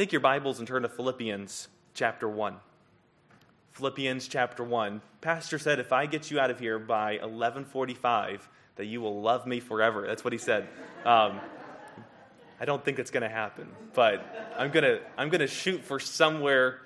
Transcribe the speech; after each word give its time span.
Take 0.00 0.12
your 0.12 0.22
Bibles 0.22 0.60
and 0.60 0.66
turn 0.66 0.80
to 0.80 0.88
Philippians 0.88 1.68
chapter 1.92 2.26
1. 2.26 2.56
Philippians 3.72 4.28
chapter 4.28 4.64
1. 4.64 5.02
Pastor 5.20 5.58
said 5.58 5.78
if 5.78 5.92
I 5.92 6.06
get 6.06 6.30
you 6.30 6.40
out 6.40 6.50
of 6.50 6.58
here 6.58 6.78
by 6.78 7.18
11:45 7.18 8.48
that 8.76 8.86
you 8.86 9.02
will 9.02 9.20
love 9.20 9.46
me 9.46 9.60
forever. 9.60 10.06
That's 10.06 10.24
what 10.24 10.32
he 10.32 10.38
said. 10.38 10.68
Um, 11.04 11.38
I 12.58 12.64
don't 12.64 12.82
think 12.82 12.98
it's 12.98 13.10
going 13.10 13.24
to 13.24 13.28
happen, 13.28 13.68
but 13.92 14.24
I'm 14.56 14.70
going 14.70 14.84
to 14.84 15.02
I'm 15.18 15.28
going 15.28 15.42
to 15.42 15.46
shoot 15.46 15.84
for 15.84 16.00
somewhere 16.00 16.80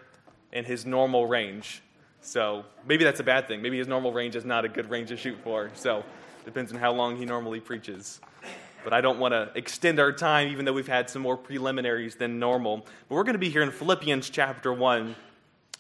in 0.51 0.65
his 0.65 0.85
normal 0.85 1.25
range. 1.25 1.85
So, 2.21 2.65
maybe 2.85 3.05
that's 3.05 3.21
a 3.21 3.23
bad 3.23 3.47
thing. 3.47 3.63
Maybe 3.63 3.79
his 3.79 3.87
normal 3.87 4.13
range 4.13 4.35
is 4.35 4.45
not 4.45 4.65
a 4.65 4.69
good 4.69 4.91
range 4.91 5.11
to 5.11 5.17
shoot 5.17 5.39
for. 5.45 5.71
So, 5.75 6.03
depends 6.45 6.73
on 6.73 6.81
how 6.81 6.93
long 6.93 7.17
he 7.17 7.27
normally 7.27 7.61
preaches 7.61 8.21
but 8.85 8.93
I 8.93 9.01
don't 9.01 9.19
want 9.19 9.33
to 9.33 9.51
extend 9.55 9.99
our 9.99 10.13
time, 10.13 10.49
even 10.49 10.65
though 10.65 10.73
we've 10.73 10.87
had 10.87 11.11
some 11.11 11.23
more 11.23 11.37
preliminaries 11.37 12.17
than 12.17 12.39
normal. 12.39 12.87
But 13.09 13.15
we're 13.17 13.25
going 13.25 13.35
to 13.35 13.39
be 13.39 13.51
here 13.51 13.63
in 13.63 13.71
Philippians 13.71 14.31
chapter 14.31 14.73
1. 14.73 15.17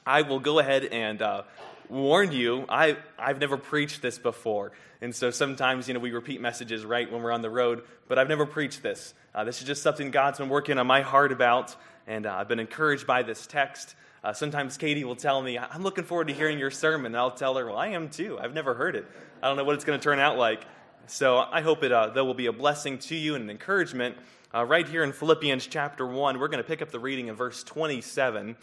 I 0.06 0.22
will 0.22 0.40
go 0.40 0.58
ahead 0.58 0.86
and 0.86 1.22
uh, 1.22 1.42
warn 1.88 2.32
you, 2.32 2.64
I, 2.68 2.96
I've 3.18 3.40
never 3.40 3.56
preached 3.56 4.02
this 4.02 4.18
before. 4.18 4.72
And 5.00 5.14
so 5.14 5.30
sometimes, 5.30 5.86
you 5.86 5.94
know, 5.94 6.00
we 6.00 6.12
repeat 6.12 6.40
messages 6.40 6.84
right 6.84 7.10
when 7.10 7.22
we're 7.22 7.32
on 7.32 7.42
the 7.42 7.50
road, 7.50 7.82
but 8.08 8.18
I've 8.18 8.28
never 8.28 8.46
preached 8.46 8.82
this. 8.82 9.14
Uh, 9.34 9.44
this 9.44 9.60
is 9.60 9.66
just 9.66 9.82
something 9.82 10.10
God's 10.10 10.38
been 10.38 10.48
working 10.48 10.78
on 10.78 10.86
my 10.86 11.02
heart 11.02 11.30
about, 11.30 11.76
and 12.06 12.26
uh, 12.26 12.34
I've 12.34 12.48
been 12.48 12.60
encouraged 12.60 13.06
by 13.06 13.22
this 13.22 13.46
text. 13.46 13.94
Uh, 14.22 14.32
sometimes 14.32 14.78
Katie 14.78 15.04
will 15.04 15.16
tell 15.16 15.42
me, 15.42 15.58
I'm 15.58 15.82
looking 15.82 16.04
forward 16.04 16.28
to 16.28 16.34
hearing 16.34 16.58
your 16.58 16.70
sermon. 16.70 17.06
And 17.06 17.16
I'll 17.16 17.30
tell 17.30 17.56
her, 17.56 17.66
Well, 17.66 17.76
I 17.76 17.88
am 17.88 18.08
too. 18.08 18.38
I've 18.40 18.54
never 18.54 18.72
heard 18.72 18.96
it. 18.96 19.06
I 19.42 19.48
don't 19.48 19.58
know 19.58 19.64
what 19.64 19.74
it's 19.74 19.84
going 19.84 19.98
to 19.98 20.02
turn 20.02 20.18
out 20.18 20.38
like. 20.38 20.64
So 21.06 21.36
I 21.38 21.60
hope 21.60 21.82
it 21.84 21.92
uh, 21.92 22.08
that 22.08 22.24
will 22.24 22.34
be 22.34 22.46
a 22.46 22.52
blessing 22.52 22.98
to 23.00 23.14
you 23.14 23.34
and 23.34 23.44
an 23.44 23.50
encouragement. 23.50 24.16
Uh, 24.54 24.64
right 24.64 24.88
here 24.88 25.04
in 25.04 25.12
Philippians 25.12 25.66
chapter 25.66 26.06
1, 26.06 26.38
we're 26.38 26.48
going 26.48 26.62
to 26.62 26.66
pick 26.66 26.80
up 26.80 26.90
the 26.90 26.98
reading 26.98 27.28
in 27.28 27.34
verse 27.34 27.62
27. 27.62 28.56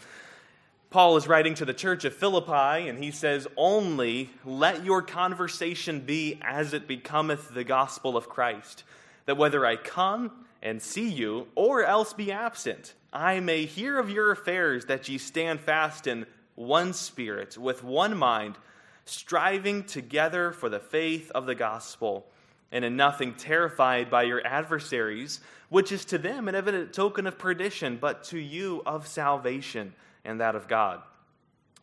Paul 0.90 1.16
is 1.16 1.28
writing 1.28 1.54
to 1.54 1.64
the 1.64 1.72
church 1.72 2.04
of 2.04 2.14
Philippi, 2.14 2.88
and 2.88 3.02
he 3.02 3.12
says, 3.12 3.46
Only 3.56 4.28
let 4.44 4.84
your 4.84 5.02
conversation 5.02 6.00
be 6.00 6.40
as 6.42 6.72
it 6.72 6.88
becometh 6.88 7.54
the 7.54 7.62
gospel 7.62 8.16
of 8.16 8.28
Christ, 8.28 8.82
that 9.26 9.36
whether 9.36 9.64
I 9.64 9.76
come 9.76 10.32
and 10.62 10.82
see 10.82 11.08
you, 11.08 11.46
or 11.54 11.84
else 11.84 12.12
be 12.12 12.32
absent, 12.32 12.94
I 13.12 13.38
may 13.38 13.66
hear 13.66 14.00
of 14.00 14.10
your 14.10 14.32
affairs, 14.32 14.86
that 14.86 15.08
ye 15.08 15.16
stand 15.16 15.60
fast 15.60 16.08
in 16.08 16.26
one 16.56 16.92
spirit, 16.92 17.56
with 17.56 17.84
one 17.84 18.16
mind, 18.16 18.56
striving 19.04 19.84
together 19.84 20.50
for 20.50 20.68
the 20.68 20.80
faith 20.80 21.30
of 21.30 21.46
the 21.46 21.54
gospel 21.54 22.26
and 22.72 22.84
in 22.84 22.96
nothing 22.96 23.34
terrified 23.34 24.10
by 24.10 24.22
your 24.22 24.44
adversaries, 24.44 25.40
which 25.68 25.92
is 25.92 26.04
to 26.06 26.18
them 26.18 26.48
an 26.48 26.54
evident 26.54 26.92
token 26.92 27.26
of 27.26 27.38
perdition, 27.38 27.98
but 28.00 28.24
to 28.24 28.38
you 28.38 28.82
of 28.84 29.06
salvation 29.06 29.94
and 30.24 30.40
that 30.40 30.56
of 30.56 30.66
God. 30.66 31.02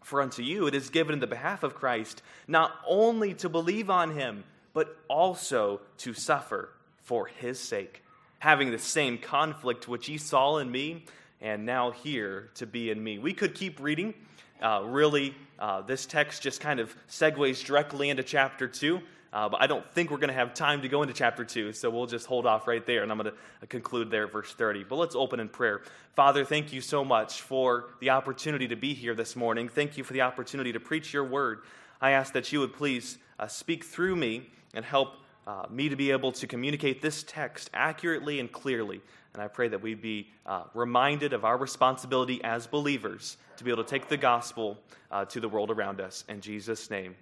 For 0.03 0.21
unto 0.21 0.41
you 0.41 0.65
it 0.67 0.73
is 0.73 0.89
given 0.89 1.13
in 1.13 1.19
the 1.19 1.27
behalf 1.27 1.63
of 1.63 1.75
Christ 1.75 2.23
not 2.47 2.71
only 2.87 3.35
to 3.35 3.49
believe 3.49 3.89
on 3.89 4.11
him, 4.11 4.43
but 4.73 4.97
also 5.07 5.81
to 5.99 6.13
suffer 6.13 6.69
for 7.03 7.27
his 7.27 7.59
sake, 7.59 8.03
having 8.39 8.71
the 8.71 8.79
same 8.79 9.17
conflict 9.17 9.87
which 9.87 10.09
ye 10.09 10.17
saw 10.17 10.57
in 10.57 10.71
me, 10.71 11.05
and 11.41 11.65
now 11.65 11.91
hear 11.91 12.49
to 12.55 12.65
be 12.65 12.89
in 12.89 13.03
me. 13.03 13.17
We 13.19 13.33
could 13.33 13.55
keep 13.55 13.79
reading. 13.79 14.13
Uh, 14.61 14.83
really, 14.85 15.35
uh, 15.57 15.81
this 15.81 16.05
text 16.05 16.41
just 16.41 16.59
kind 16.59 16.79
of 16.79 16.93
segues 17.09 17.63
directly 17.63 18.09
into 18.09 18.23
chapter 18.23 18.67
2. 18.67 19.01
Uh, 19.31 19.47
but 19.47 19.61
I 19.61 19.67
don't 19.67 19.87
think 19.91 20.09
we're 20.09 20.17
going 20.17 20.29
to 20.29 20.33
have 20.33 20.53
time 20.53 20.81
to 20.81 20.89
go 20.89 21.03
into 21.03 21.13
chapter 21.13 21.43
2, 21.43 21.73
so 21.73 21.89
we'll 21.89 22.07
just 22.07 22.25
hold 22.25 22.47
off 22.47 22.67
right 22.67 22.83
there, 22.85 23.03
and 23.03 23.11
I'm 23.11 23.17
going 23.19 23.31
to 23.61 23.67
conclude 23.67 24.09
there 24.09 24.27
verse 24.27 24.53
30. 24.53 24.85
But 24.85 24.95
let's 24.95 25.15
open 25.15 25.39
in 25.39 25.49
prayer. 25.49 25.81
Father, 26.15 26.43
thank 26.43 26.73
you 26.73 26.81
so 26.81 27.05
much 27.05 27.41
for 27.41 27.91
the 27.99 28.09
opportunity 28.09 28.67
to 28.67 28.75
be 28.75 28.93
here 28.93 29.13
this 29.13 29.35
morning. 29.35 29.69
Thank 29.69 29.97
you 29.97 30.03
for 30.03 30.13
the 30.13 30.21
opportunity 30.21 30.73
to 30.73 30.79
preach 30.79 31.13
your 31.13 31.23
word. 31.23 31.59
I 32.01 32.11
ask 32.11 32.33
that 32.33 32.51
you 32.51 32.59
would 32.61 32.73
please 32.73 33.17
uh, 33.37 33.47
speak 33.47 33.83
through 33.83 34.15
me 34.15 34.49
and 34.73 34.83
help 34.83 35.15
uh, 35.45 35.65
me 35.69 35.89
to 35.89 35.95
be 35.95 36.11
able 36.11 36.31
to 36.31 36.47
communicate 36.47 37.01
this 37.01 37.23
text 37.23 37.69
accurately 37.73 38.39
and 38.39 38.51
clearly. 38.51 39.01
And 39.33 39.43
I 39.43 39.47
pray 39.47 39.67
that 39.67 39.81
we 39.81 39.93
be 39.93 40.29
uh, 40.45 40.63
reminded 40.73 41.33
of 41.33 41.45
our 41.45 41.57
responsibility 41.57 42.43
as 42.43 42.67
believers 42.67 43.37
to 43.57 43.63
be 43.63 43.71
able 43.71 43.83
to 43.83 43.89
take 43.89 44.07
the 44.07 44.17
gospel 44.17 44.77
uh, 45.11 45.25
to 45.25 45.39
the 45.39 45.49
world 45.49 45.71
around 45.71 46.01
us. 46.01 46.23
In 46.29 46.41
Jesus' 46.41 46.89
name, 46.89 47.15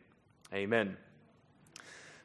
amen. 0.53 0.97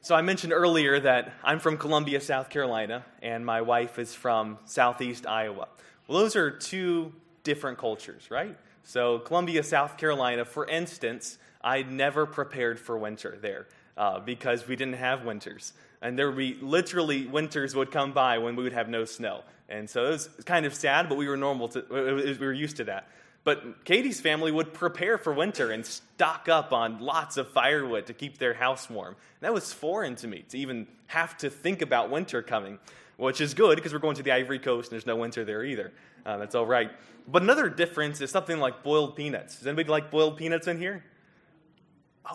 So, 0.05 0.17
I 0.17 0.23
mentioned 0.23 0.53
earlier 0.53 0.99
that 0.99 1.33
I'm 1.45 1.61
from 1.61 1.77
Columbia, 1.77 2.21
South 2.21 2.51
Carolina, 2.51 3.05
and 3.23 3.47
my 3.47 3.61
wife 3.63 4.01
is 4.01 4.13
from 4.13 4.59
Southeast 4.65 5.29
Iowa. 5.29 5.69
Well, 6.09 6.19
those 6.19 6.35
are 6.35 6.51
two 6.51 7.13
different 7.45 7.79
cultures, 7.79 8.29
right? 8.29 8.59
So, 8.83 9.21
Columbia, 9.21 9.63
South 9.63 9.97
Carolina, 9.97 10.45
for 10.45 10.67
instance, 10.67 11.39
I 11.63 11.85
never 11.85 12.27
prepared 12.27 12.81
for 12.81 12.99
winter 12.99 13.39
there 13.41 13.69
uh, 13.97 14.19
because 14.19 14.67
we 14.67 14.75
didn't 14.75 14.97
have 14.97 15.25
winters. 15.25 15.73
And 16.01 16.19
there 16.19 16.27
would 16.27 16.37
be 16.37 16.55
literally 16.61 17.29
winters 17.29 17.77
would 17.77 17.93
come 17.93 18.11
by 18.11 18.39
when 18.39 18.57
we 18.57 18.65
would 18.65 18.73
have 18.73 18.89
no 18.89 19.05
snow. 19.05 19.43
And 19.69 19.89
so 19.89 20.07
it 20.07 20.11
was 20.11 20.29
kind 20.45 20.67
of 20.67 20.75
sad, 20.75 21.09
but 21.09 21.17
we 21.17 21.29
were 21.29 21.37
normal 21.37 21.69
to, 21.69 21.85
we 21.89 22.45
were 22.45 22.53
used 22.53 22.79
to 22.79 22.85
that. 22.85 23.07
But 23.45 23.85
Katie's 23.85 24.21
family 24.21 24.53
would 24.53 24.73
prepare 24.73 25.19
for 25.19 25.33
winter 25.33 25.71
and 25.73 25.85
stock 25.85 26.49
up 26.49 26.73
on 26.73 27.01
lots 27.01 27.37
of 27.37 27.49
firewood 27.49 28.07
to 28.07 28.15
keep 28.15 28.39
their 28.39 28.55
house 28.55 28.89
warm. 28.89 29.17
That 29.41 29.53
was 29.53 29.73
foreign 29.73 30.15
to 30.17 30.29
me 30.29 30.45
to 30.51 30.59
even 30.59 30.87
have 31.09 31.37
to 31.39 31.51
think 31.51 31.83
about 31.83 32.11
winter 32.11 32.41
coming, 32.41 32.79
which 33.17 33.41
is 33.41 33.55
good 33.55 33.77
because 33.77 33.93
we're 33.93 33.99
going 33.99 34.17
to 34.17 34.23
the 34.23 34.33
Ivory 34.33 34.61
Coast 34.61 34.91
and 34.91 34.93
there's 34.93 35.07
no 35.07 35.17
winter 35.17 35.45
there 35.45 35.65
either. 35.65 35.93
Uh, 36.25 36.37
that's 36.37 36.55
all 36.55 36.67
right. 36.67 36.93
But 37.27 37.43
another 37.43 37.69
difference 37.69 38.21
is 38.21 38.31
something 38.31 38.59
like 38.59 38.85
boiled 38.85 39.17
peanuts. 39.17 39.57
Does 39.57 39.67
anybody 39.67 39.89
like 39.89 40.11
boiled 40.11 40.37
peanuts 40.37 40.69
in 40.69 40.79
here? 40.79 41.05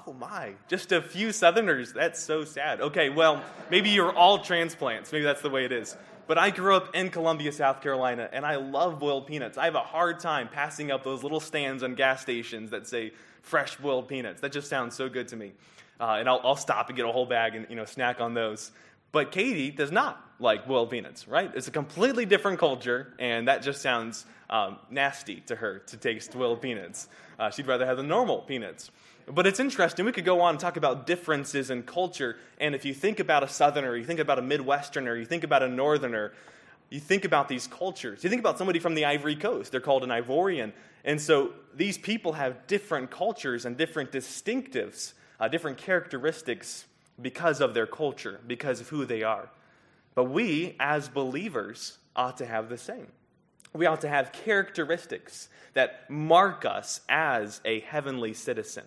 Oh 0.06 0.12
my, 0.12 0.54
just 0.68 0.92
a 0.92 1.02
few 1.02 1.32
Southerners. 1.32 1.94
That's 1.94 2.22
so 2.22 2.44
sad. 2.44 2.82
Okay, 2.82 3.10
well, 3.10 3.42
maybe 3.72 3.90
you're 3.90 4.12
all 4.12 4.40
transplants. 4.40 5.14
Maybe 5.14 5.24
that's 5.24 5.42
the 5.42 5.50
way 5.50 5.64
it 5.64 5.72
is. 5.72 5.96
But 6.28 6.38
I 6.38 6.50
grew 6.50 6.76
up 6.76 6.94
in 6.94 7.10
Columbia, 7.10 7.54
South 7.54 7.82
Carolina, 7.82 8.30
and 8.34 8.46
I 8.46 8.58
love 8.58 9.00
boiled 9.00 9.28
peanuts. 9.28 9.58
I 9.58 9.66
have 9.66 9.76
a 9.76 9.80
hard 9.80 10.20
time 10.20 10.50
passing 10.50 10.92
up 10.92 11.04
those 11.04 11.24
little 11.24 11.40
stands 11.40 11.84
on 11.84 11.96
gas 11.96 12.22
stations 12.22 12.72
that 12.72 12.86
say 12.86 13.14
fresh 13.42 13.78
boiled 13.78 14.10
peanuts. 14.10 14.42
That 14.42 14.52
just 14.52 14.70
sounds 14.70 14.94
so 14.94 15.08
good 15.08 15.30
to 15.30 15.38
me. 15.38 15.54
Uh, 16.00 16.18
and 16.20 16.28
I'll, 16.30 16.42
I'll 16.44 16.58
stop 16.58 16.90
and 16.90 16.98
get 16.98 17.06
a 17.06 17.12
whole 17.12 17.26
bag 17.26 17.56
and 17.56 17.66
you 17.70 17.76
know 17.78 17.86
snack 17.86 18.20
on 18.20 18.34
those. 18.34 18.72
But 19.14 19.32
Katie 19.32 19.72
does 19.72 19.92
not 19.92 20.22
like 20.40 20.68
boiled 20.68 20.90
peanuts, 20.90 21.28
right? 21.28 21.50
It's 21.56 21.70
a 21.70 21.72
completely 21.72 22.26
different 22.26 22.60
culture, 22.60 23.14
and 23.20 23.48
that 23.48 23.64
just 23.64 23.82
sounds 23.82 24.26
um, 24.50 24.78
nasty 24.92 25.42
to 25.48 25.56
her 25.56 25.80
to 25.80 25.98
taste 25.98 26.34
boiled 26.34 26.62
peanuts. 26.62 27.08
Uh, 27.40 27.50
she'd 27.50 27.68
rather 27.68 27.86
have 27.86 27.98
the 27.98 28.04
normal 28.04 28.40
peanuts. 28.40 28.92
But 29.30 29.46
it's 29.46 29.60
interesting. 29.60 30.06
We 30.06 30.14
could 30.14 30.26
go 30.26 30.40
on 30.40 30.52
and 30.52 30.60
talk 30.60 30.78
about 30.78 31.06
differences 31.06 31.70
in 31.70 31.84
culture. 31.84 32.38
And 32.60 32.74
if 32.74 32.86
you 32.86 32.94
think 32.94 33.20
about 33.20 33.44
a 33.44 33.48
Southerner, 33.48 33.96
you 33.98 34.06
think 34.06 34.22
about 34.22 34.40
a 34.40 34.42
Midwesterner, 34.42 35.20
you 35.20 35.26
think 35.26 35.44
about 35.44 35.64
a 35.64 35.68
Northerner, 35.68 36.32
you 36.90 37.02
think 37.02 37.26
about 37.26 37.50
these 37.50 37.68
cultures. 37.68 38.24
You 38.24 38.30
think 38.30 38.40
about 38.40 38.58
somebody 38.58 38.80
from 38.80 38.96
the 38.96 39.04
Ivory 39.04 39.36
Coast. 39.36 39.74
They're 39.74 39.82
called 39.82 40.06
an 40.06 40.10
Ivorian. 40.10 40.72
And 41.04 41.20
so 41.20 41.52
these 41.76 41.98
people 41.98 42.34
have 42.34 42.66
different 42.68 43.12
cultures 43.12 43.66
and 43.66 43.76
different 43.76 44.14
distinctives, 44.14 45.12
uh, 45.42 45.50
different 45.50 45.78
characteristics 45.78 46.86
because 47.22 47.60
of 47.60 47.74
their 47.74 47.88
culture, 47.88 48.40
because 48.48 48.80
of 48.80 48.88
who 48.88 49.04
they 49.04 49.24
are. 49.24 49.50
But 50.16 50.26
we, 50.26 50.78
as 50.80 51.10
believers, 51.10 51.98
ought 52.16 52.38
to 52.38 52.46
have 52.46 52.70
the 52.70 52.78
same. 52.78 53.08
We 53.74 53.86
ought 53.86 54.02
to 54.02 54.10
have 54.10 54.32
characteristics 54.32 55.50
that 55.74 56.10
mark 56.10 56.64
us 56.64 57.02
as 57.10 57.60
a 57.66 57.82
heavenly 57.82 58.34
citizen 58.34 58.86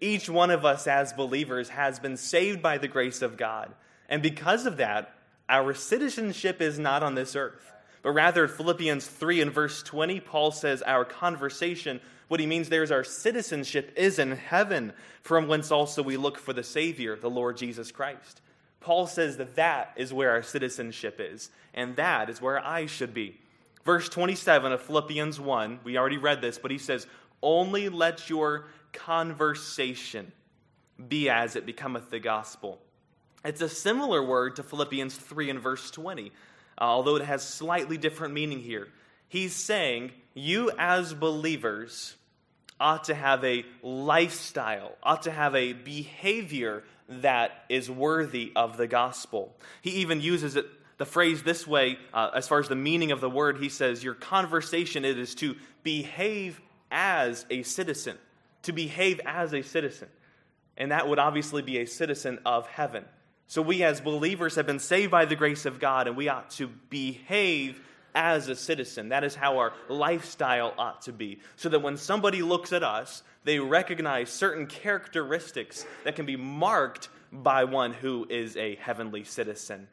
each 0.00 0.28
one 0.28 0.50
of 0.50 0.64
us 0.64 0.86
as 0.86 1.12
believers 1.12 1.68
has 1.70 1.98
been 1.98 2.16
saved 2.16 2.62
by 2.62 2.78
the 2.78 2.88
grace 2.88 3.22
of 3.22 3.36
God. 3.36 3.72
And 4.08 4.22
because 4.22 4.66
of 4.66 4.76
that, 4.76 5.12
our 5.48 5.74
citizenship 5.74 6.60
is 6.60 6.78
not 6.78 7.02
on 7.02 7.14
this 7.14 7.36
earth. 7.36 7.72
But 8.02 8.12
rather, 8.12 8.46
Philippians 8.46 9.06
3 9.06 9.42
and 9.42 9.52
verse 9.52 9.82
20, 9.82 10.20
Paul 10.20 10.52
says 10.52 10.82
our 10.82 11.04
conversation, 11.04 12.00
what 12.28 12.40
he 12.40 12.46
means 12.46 12.68
there 12.68 12.82
is 12.82 12.92
our 12.92 13.04
citizenship 13.04 13.92
is 13.96 14.18
in 14.18 14.32
heaven, 14.32 14.92
from 15.22 15.48
whence 15.48 15.70
also 15.70 16.02
we 16.02 16.16
look 16.16 16.38
for 16.38 16.52
the 16.52 16.62
Savior, 16.62 17.16
the 17.16 17.30
Lord 17.30 17.56
Jesus 17.56 17.90
Christ. 17.92 18.40
Paul 18.80 19.06
says 19.06 19.36
that 19.36 19.56
that 19.56 19.92
is 19.96 20.12
where 20.12 20.30
our 20.30 20.42
citizenship 20.42 21.20
is, 21.20 21.50
and 21.74 21.96
that 21.96 22.30
is 22.30 22.40
where 22.40 22.64
I 22.64 22.86
should 22.86 23.14
be. 23.14 23.40
Verse 23.84 24.08
27 24.08 24.72
of 24.72 24.82
Philippians 24.82 25.38
1, 25.38 25.80
we 25.84 25.96
already 25.96 26.18
read 26.18 26.40
this, 26.40 26.58
but 26.58 26.72
he 26.72 26.78
says, 26.78 27.06
Only 27.42 27.88
let 27.88 28.28
your 28.28 28.66
conversation 28.92 30.32
be 31.08 31.28
as 31.28 31.56
it 31.56 31.66
becometh 31.66 32.10
the 32.10 32.18
gospel. 32.18 32.80
It's 33.44 33.60
a 33.60 33.68
similar 33.68 34.22
word 34.22 34.56
to 34.56 34.62
Philippians 34.62 35.14
3 35.16 35.50
and 35.50 35.60
verse 35.60 35.90
20, 35.90 36.28
uh, 36.28 36.30
although 36.80 37.16
it 37.16 37.24
has 37.24 37.46
slightly 37.46 37.96
different 37.96 38.34
meaning 38.34 38.60
here. 38.60 38.88
He's 39.28 39.54
saying, 39.54 40.12
You 40.34 40.70
as 40.78 41.14
believers 41.14 42.16
ought 42.80 43.04
to 43.04 43.14
have 43.14 43.44
a 43.44 43.64
lifestyle, 43.82 44.96
ought 45.02 45.22
to 45.22 45.30
have 45.30 45.54
a 45.54 45.72
behavior 45.72 46.84
that 47.08 47.64
is 47.68 47.90
worthy 47.90 48.52
of 48.56 48.76
the 48.76 48.86
gospel. 48.86 49.56
He 49.80 49.90
even 49.90 50.20
uses 50.20 50.56
it 50.56 50.66
the 50.98 51.06
phrase 51.06 51.42
this 51.42 51.66
way, 51.66 51.98
uh, 52.14 52.30
as 52.34 52.48
far 52.48 52.58
as 52.58 52.68
the 52.68 52.74
meaning 52.74 53.12
of 53.12 53.20
the 53.20 53.28
word, 53.28 53.58
he 53.58 53.68
says, 53.68 54.02
Your 54.02 54.14
conversation 54.14 55.04
it 55.04 55.18
is 55.18 55.34
to 55.36 55.56
behave 55.82 56.60
as 56.90 57.46
a 57.50 57.62
citizen. 57.62 58.16
To 58.62 58.72
behave 58.72 59.20
as 59.24 59.54
a 59.54 59.62
citizen. 59.62 60.08
And 60.76 60.90
that 60.90 61.08
would 61.08 61.18
obviously 61.18 61.62
be 61.62 61.78
a 61.78 61.86
citizen 61.86 62.40
of 62.44 62.66
heaven. 62.66 63.04
So 63.46 63.62
we 63.62 63.84
as 63.84 64.00
believers 64.00 64.56
have 64.56 64.66
been 64.66 64.80
saved 64.80 65.10
by 65.10 65.24
the 65.24 65.36
grace 65.36 65.66
of 65.66 65.78
God, 65.78 66.08
and 66.08 66.16
we 66.16 66.28
ought 66.28 66.50
to 66.52 66.66
behave 66.66 67.80
as 68.14 68.48
a 68.48 68.56
citizen. 68.56 69.10
That 69.10 69.22
is 69.22 69.34
how 69.34 69.58
our 69.58 69.72
lifestyle 69.88 70.74
ought 70.78 71.02
to 71.02 71.12
be. 71.12 71.38
So 71.54 71.68
that 71.68 71.80
when 71.80 71.96
somebody 71.96 72.42
looks 72.42 72.72
at 72.72 72.82
us, 72.82 73.22
they 73.44 73.60
recognize 73.60 74.30
certain 74.30 74.66
characteristics 74.66 75.86
that 76.04 76.16
can 76.16 76.26
be 76.26 76.36
marked 76.36 77.08
by 77.30 77.64
one 77.64 77.92
who 77.92 78.26
is 78.28 78.56
a 78.56 78.76
heavenly 78.76 79.22
citizen. 79.22 79.86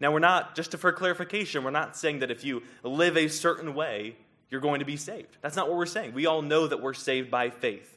Now, 0.00 0.12
we're 0.12 0.18
not, 0.18 0.54
just 0.54 0.76
for 0.76 0.92
clarification, 0.92 1.64
we're 1.64 1.70
not 1.70 1.96
saying 1.96 2.18
that 2.20 2.30
if 2.30 2.44
you 2.44 2.62
live 2.82 3.16
a 3.16 3.28
certain 3.28 3.74
way, 3.74 4.16
you're 4.50 4.60
going 4.60 4.80
to 4.80 4.86
be 4.86 4.96
saved. 4.96 5.36
That's 5.42 5.56
not 5.56 5.68
what 5.68 5.76
we're 5.76 5.86
saying. 5.86 6.14
We 6.14 6.26
all 6.26 6.42
know 6.42 6.66
that 6.66 6.80
we're 6.80 6.94
saved 6.94 7.30
by 7.30 7.50
faith, 7.50 7.96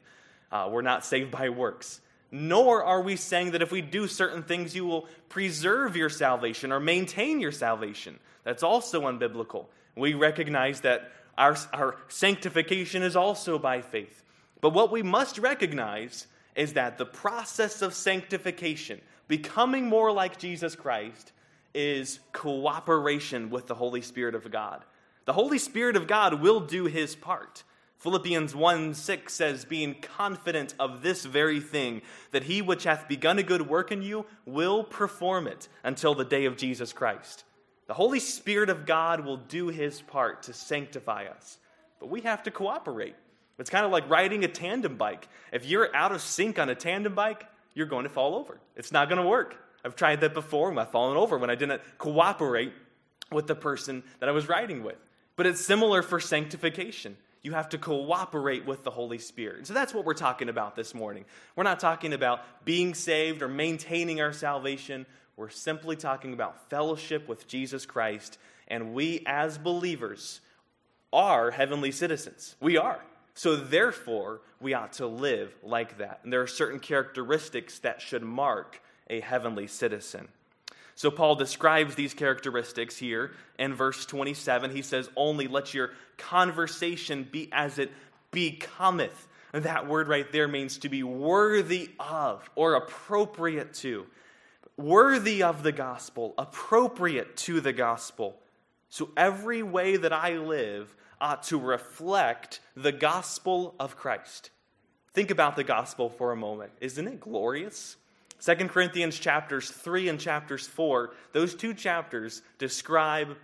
uh, 0.51 0.69
we're 0.71 0.81
not 0.81 1.05
saved 1.05 1.31
by 1.31 1.49
works. 1.49 2.01
Nor 2.33 2.85
are 2.85 3.01
we 3.01 3.17
saying 3.17 3.51
that 3.51 3.61
if 3.61 3.73
we 3.73 3.81
do 3.81 4.07
certain 4.07 4.41
things, 4.41 4.73
you 4.73 4.85
will 4.85 5.05
preserve 5.27 5.97
your 5.97 6.09
salvation 6.09 6.71
or 6.71 6.79
maintain 6.79 7.41
your 7.41 7.51
salvation. 7.51 8.17
That's 8.45 8.63
also 8.63 9.01
unbiblical. 9.01 9.65
We 9.97 10.13
recognize 10.13 10.79
that 10.81 11.11
our, 11.37 11.57
our 11.73 11.97
sanctification 12.07 13.03
is 13.03 13.17
also 13.17 13.59
by 13.59 13.81
faith. 13.81 14.23
But 14.61 14.73
what 14.73 14.91
we 14.91 15.03
must 15.03 15.39
recognize 15.39 16.27
is 16.55 16.73
that 16.73 16.97
the 16.97 17.05
process 17.05 17.81
of 17.81 17.93
sanctification, 17.93 19.01
becoming 19.27 19.87
more 19.87 20.11
like 20.11 20.37
Jesus 20.37 20.75
Christ, 20.75 21.33
is 21.73 22.19
cooperation 22.31 23.49
with 23.49 23.67
the 23.67 23.75
Holy 23.75 24.01
Spirit 24.01 24.35
of 24.35 24.49
God. 24.51 24.83
The 25.25 25.33
Holy 25.33 25.59
Spirit 25.59 25.95
of 25.95 26.07
God 26.07 26.41
will 26.41 26.59
do 26.59 26.85
his 26.85 27.15
part. 27.15 27.63
Philippians 27.97 28.55
1 28.55 28.95
6 28.95 29.31
says, 29.31 29.65
Being 29.65 29.95
confident 30.01 30.73
of 30.79 31.03
this 31.03 31.23
very 31.23 31.59
thing, 31.59 32.01
that 32.31 32.43
he 32.43 32.61
which 32.61 32.83
hath 32.83 33.07
begun 33.07 33.37
a 33.37 33.43
good 33.43 33.69
work 33.69 33.91
in 33.91 34.01
you 34.01 34.25
will 34.45 34.83
perform 34.83 35.45
it 35.45 35.67
until 35.83 36.15
the 36.15 36.25
day 36.25 36.45
of 36.45 36.57
Jesus 36.57 36.93
Christ. 36.93 37.43
The 37.85 37.93
Holy 37.93 38.19
Spirit 38.19 38.69
of 38.69 38.87
God 38.87 39.23
will 39.23 39.37
do 39.37 39.67
his 39.67 40.01
part 40.01 40.43
to 40.43 40.53
sanctify 40.53 41.25
us, 41.25 41.59
but 41.99 42.09
we 42.09 42.21
have 42.21 42.41
to 42.43 42.51
cooperate. 42.51 43.15
It's 43.59 43.69
kind 43.69 43.85
of 43.85 43.91
like 43.91 44.09
riding 44.09 44.43
a 44.43 44.47
tandem 44.47 44.97
bike. 44.97 45.27
If 45.53 45.67
you're 45.67 45.95
out 45.95 46.11
of 46.11 46.21
sync 46.21 46.57
on 46.57 46.69
a 46.69 46.75
tandem 46.75 47.13
bike, 47.13 47.45
you're 47.75 47.85
going 47.85 48.03
to 48.03 48.09
fall 48.09 48.33
over. 48.33 48.59
It's 48.75 48.91
not 48.91 49.09
going 49.09 49.21
to 49.21 49.27
work. 49.27 49.55
I've 49.85 49.95
tried 49.95 50.21
that 50.21 50.33
before 50.33 50.77
I've 50.79 50.89
fallen 50.89 51.17
over 51.17 51.37
when 51.37 51.51
I 51.51 51.55
didn't 51.55 51.83
cooperate 51.99 52.73
with 53.31 53.45
the 53.45 53.55
person 53.55 54.01
that 54.19 54.27
I 54.27 54.31
was 54.31 54.49
riding 54.49 54.83
with. 54.83 54.97
But 55.41 55.47
it's 55.47 55.65
similar 55.65 56.03
for 56.03 56.19
sanctification. 56.19 57.17
You 57.41 57.53
have 57.53 57.69
to 57.69 57.79
cooperate 57.79 58.63
with 58.67 58.83
the 58.83 58.91
Holy 58.91 59.17
Spirit. 59.17 59.57
And 59.57 59.65
so 59.65 59.73
that's 59.73 59.91
what 59.91 60.05
we're 60.05 60.13
talking 60.13 60.49
about 60.49 60.75
this 60.75 60.93
morning. 60.93 61.25
We're 61.55 61.63
not 61.63 61.79
talking 61.79 62.13
about 62.13 62.43
being 62.63 62.93
saved 62.93 63.41
or 63.41 63.47
maintaining 63.47 64.21
our 64.21 64.33
salvation. 64.33 65.07
We're 65.37 65.49
simply 65.49 65.95
talking 65.95 66.33
about 66.33 66.69
fellowship 66.69 67.27
with 67.27 67.47
Jesus 67.47 67.87
Christ. 67.87 68.37
And 68.67 68.93
we, 68.93 69.23
as 69.25 69.57
believers, 69.57 70.41
are 71.11 71.49
heavenly 71.49 71.91
citizens. 71.91 72.55
We 72.59 72.77
are. 72.77 73.03
So, 73.33 73.55
therefore, 73.55 74.41
we 74.59 74.75
ought 74.75 74.93
to 74.93 75.07
live 75.07 75.55
like 75.63 75.97
that. 75.97 76.19
And 76.21 76.31
there 76.31 76.41
are 76.41 76.45
certain 76.45 76.79
characteristics 76.79 77.79
that 77.79 77.99
should 77.99 78.21
mark 78.21 78.79
a 79.09 79.21
heavenly 79.21 79.65
citizen. 79.65 80.27
So 81.01 81.09
Paul 81.09 81.33
describes 81.33 81.95
these 81.95 82.13
characteristics 82.13 82.95
here 82.95 83.31
in 83.57 83.73
verse 83.73 84.05
27. 84.05 84.69
He 84.69 84.83
says, 84.83 85.09
Only 85.15 85.47
let 85.47 85.73
your 85.73 85.89
conversation 86.19 87.23
be 87.23 87.49
as 87.51 87.79
it 87.79 87.91
becometh. 88.29 89.27
That 89.51 89.87
word 89.87 90.07
right 90.07 90.31
there 90.31 90.47
means 90.47 90.77
to 90.77 90.89
be 90.89 91.01
worthy 91.01 91.89
of 91.99 92.47
or 92.53 92.75
appropriate 92.75 93.73
to. 93.77 94.05
Worthy 94.77 95.41
of 95.41 95.63
the 95.63 95.71
gospel, 95.71 96.35
appropriate 96.37 97.35
to 97.37 97.61
the 97.61 97.73
gospel. 97.73 98.37
So 98.89 99.09
every 99.17 99.63
way 99.63 99.97
that 99.97 100.13
I 100.13 100.37
live 100.37 100.95
ought 101.19 101.41
to 101.45 101.57
reflect 101.57 102.59
the 102.75 102.91
gospel 102.91 103.73
of 103.79 103.97
Christ. 103.97 104.51
Think 105.13 105.31
about 105.31 105.55
the 105.55 105.63
gospel 105.63 106.11
for 106.11 106.31
a 106.31 106.37
moment. 106.37 106.73
Isn't 106.79 107.07
it 107.07 107.19
glorious? 107.19 107.95
2 108.43 108.55
Corinthians 108.67 109.19
chapters 109.19 109.69
3 109.69 110.09
and 110.09 110.19
chapters 110.19 110.65
4, 110.65 111.11
those 111.31 111.53
two 111.53 111.75
chapters 111.75 112.41
describe 112.57 113.37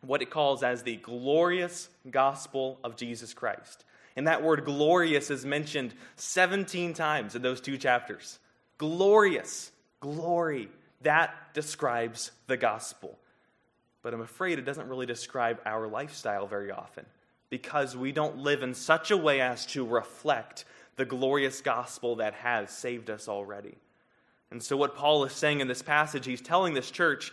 what 0.00 0.22
it 0.22 0.30
calls 0.30 0.62
as 0.62 0.82
the 0.82 0.96
glorious 0.96 1.88
gospel 2.08 2.78
of 2.84 2.96
Jesus 2.96 3.34
Christ. 3.34 3.84
And 4.14 4.28
that 4.28 4.42
word 4.42 4.64
glorious 4.64 5.30
is 5.30 5.44
mentioned 5.44 5.92
17 6.16 6.94
times 6.94 7.34
in 7.34 7.42
those 7.42 7.60
two 7.60 7.76
chapters. 7.76 8.38
Glorious, 8.78 9.72
glory, 9.98 10.68
that 11.02 11.34
describes 11.52 12.30
the 12.46 12.56
gospel. 12.56 13.18
But 14.02 14.14
I'm 14.14 14.20
afraid 14.20 14.60
it 14.60 14.64
doesn't 14.64 14.88
really 14.88 15.06
describe 15.06 15.60
our 15.66 15.88
lifestyle 15.88 16.46
very 16.46 16.70
often 16.70 17.06
because 17.50 17.96
we 17.96 18.12
don't 18.12 18.38
live 18.38 18.62
in 18.62 18.74
such 18.74 19.10
a 19.10 19.16
way 19.16 19.40
as 19.40 19.66
to 19.66 19.84
reflect 19.84 20.64
the 20.94 21.04
glorious 21.04 21.60
gospel 21.60 22.16
that 22.16 22.34
has 22.34 22.70
saved 22.70 23.10
us 23.10 23.28
already. 23.28 23.76
And 24.50 24.62
so, 24.62 24.76
what 24.76 24.96
Paul 24.96 25.24
is 25.24 25.32
saying 25.32 25.60
in 25.60 25.68
this 25.68 25.82
passage, 25.82 26.24
he's 26.24 26.40
telling 26.40 26.74
this 26.74 26.90
church, 26.90 27.32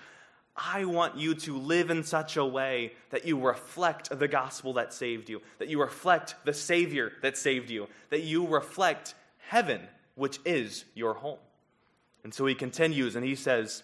I 0.55 0.85
want 0.85 1.17
you 1.17 1.35
to 1.35 1.57
live 1.57 1.89
in 1.89 2.03
such 2.03 2.37
a 2.37 2.45
way 2.45 2.93
that 3.09 3.25
you 3.25 3.39
reflect 3.39 4.17
the 4.17 4.27
gospel 4.27 4.73
that 4.73 4.93
saved 4.93 5.29
you, 5.29 5.41
that 5.59 5.67
you 5.67 5.81
reflect 5.81 6.35
the 6.45 6.53
Savior 6.53 7.11
that 7.21 7.37
saved 7.37 7.69
you, 7.69 7.87
that 8.09 8.23
you 8.23 8.47
reflect 8.47 9.15
heaven, 9.47 9.81
which 10.15 10.39
is 10.45 10.85
your 10.93 11.13
home. 11.13 11.39
And 12.23 12.33
so 12.33 12.45
he 12.45 12.55
continues 12.55 13.15
and 13.15 13.25
he 13.25 13.35
says 13.35 13.83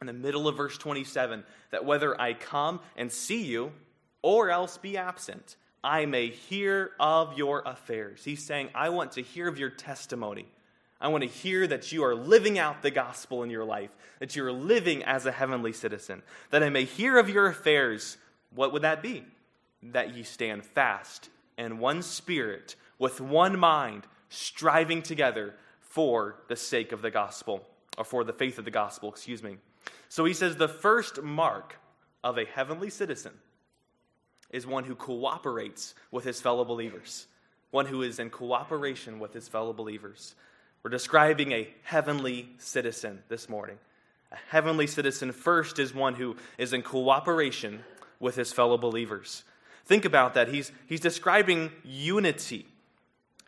in 0.00 0.06
the 0.06 0.12
middle 0.12 0.48
of 0.48 0.56
verse 0.56 0.78
27 0.78 1.44
that 1.70 1.84
whether 1.84 2.18
I 2.20 2.32
come 2.34 2.80
and 2.96 3.12
see 3.12 3.44
you 3.44 3.72
or 4.22 4.50
else 4.50 4.78
be 4.78 4.96
absent, 4.96 5.56
I 5.84 6.06
may 6.06 6.28
hear 6.28 6.92
of 6.98 7.38
your 7.38 7.62
affairs. 7.64 8.24
He's 8.24 8.44
saying, 8.44 8.70
I 8.74 8.88
want 8.88 9.12
to 9.12 9.22
hear 9.22 9.48
of 9.48 9.58
your 9.58 9.70
testimony. 9.70 10.46
I 11.00 11.08
want 11.08 11.22
to 11.22 11.28
hear 11.28 11.66
that 11.66 11.92
you 11.92 12.04
are 12.04 12.14
living 12.14 12.58
out 12.58 12.82
the 12.82 12.90
gospel 12.90 13.42
in 13.42 13.50
your 13.50 13.64
life, 13.64 13.90
that 14.18 14.34
you 14.34 14.44
are 14.44 14.52
living 14.52 15.02
as 15.04 15.26
a 15.26 15.32
heavenly 15.32 15.72
citizen, 15.72 16.22
that 16.50 16.62
I 16.62 16.70
may 16.70 16.84
hear 16.84 17.18
of 17.18 17.28
your 17.28 17.46
affairs. 17.46 18.16
What 18.54 18.72
would 18.72 18.82
that 18.82 19.02
be? 19.02 19.24
That 19.82 20.16
ye 20.16 20.22
stand 20.22 20.64
fast 20.64 21.28
in 21.58 21.78
one 21.78 22.02
spirit, 22.02 22.76
with 22.98 23.20
one 23.20 23.58
mind, 23.58 24.06
striving 24.30 25.02
together 25.02 25.54
for 25.80 26.36
the 26.48 26.56
sake 26.56 26.92
of 26.92 27.02
the 27.02 27.10
gospel, 27.10 27.66
or 27.98 28.04
for 28.04 28.24
the 28.24 28.32
faith 28.32 28.58
of 28.58 28.64
the 28.64 28.70
gospel, 28.70 29.10
excuse 29.10 29.42
me. 29.42 29.56
So 30.08 30.24
he 30.24 30.32
says 30.32 30.56
the 30.56 30.68
first 30.68 31.22
mark 31.22 31.78
of 32.24 32.38
a 32.38 32.44
heavenly 32.44 32.90
citizen 32.90 33.32
is 34.50 34.66
one 34.66 34.84
who 34.84 34.94
cooperates 34.94 35.94
with 36.10 36.24
his 36.24 36.40
fellow 36.40 36.64
believers, 36.64 37.26
one 37.70 37.86
who 37.86 38.02
is 38.02 38.18
in 38.18 38.30
cooperation 38.30 39.18
with 39.18 39.34
his 39.34 39.48
fellow 39.48 39.72
believers. 39.72 40.34
We're 40.86 40.90
describing 40.90 41.50
a 41.50 41.68
heavenly 41.82 42.48
citizen 42.58 43.24
this 43.28 43.48
morning. 43.48 43.76
A 44.30 44.36
heavenly 44.50 44.86
citizen, 44.86 45.32
first, 45.32 45.80
is 45.80 45.92
one 45.92 46.14
who 46.14 46.36
is 46.58 46.72
in 46.72 46.82
cooperation 46.82 47.80
with 48.20 48.36
his 48.36 48.52
fellow 48.52 48.78
believers. 48.78 49.42
Think 49.84 50.04
about 50.04 50.34
that. 50.34 50.46
He's, 50.46 50.70
he's 50.86 51.00
describing 51.00 51.72
unity. 51.82 52.68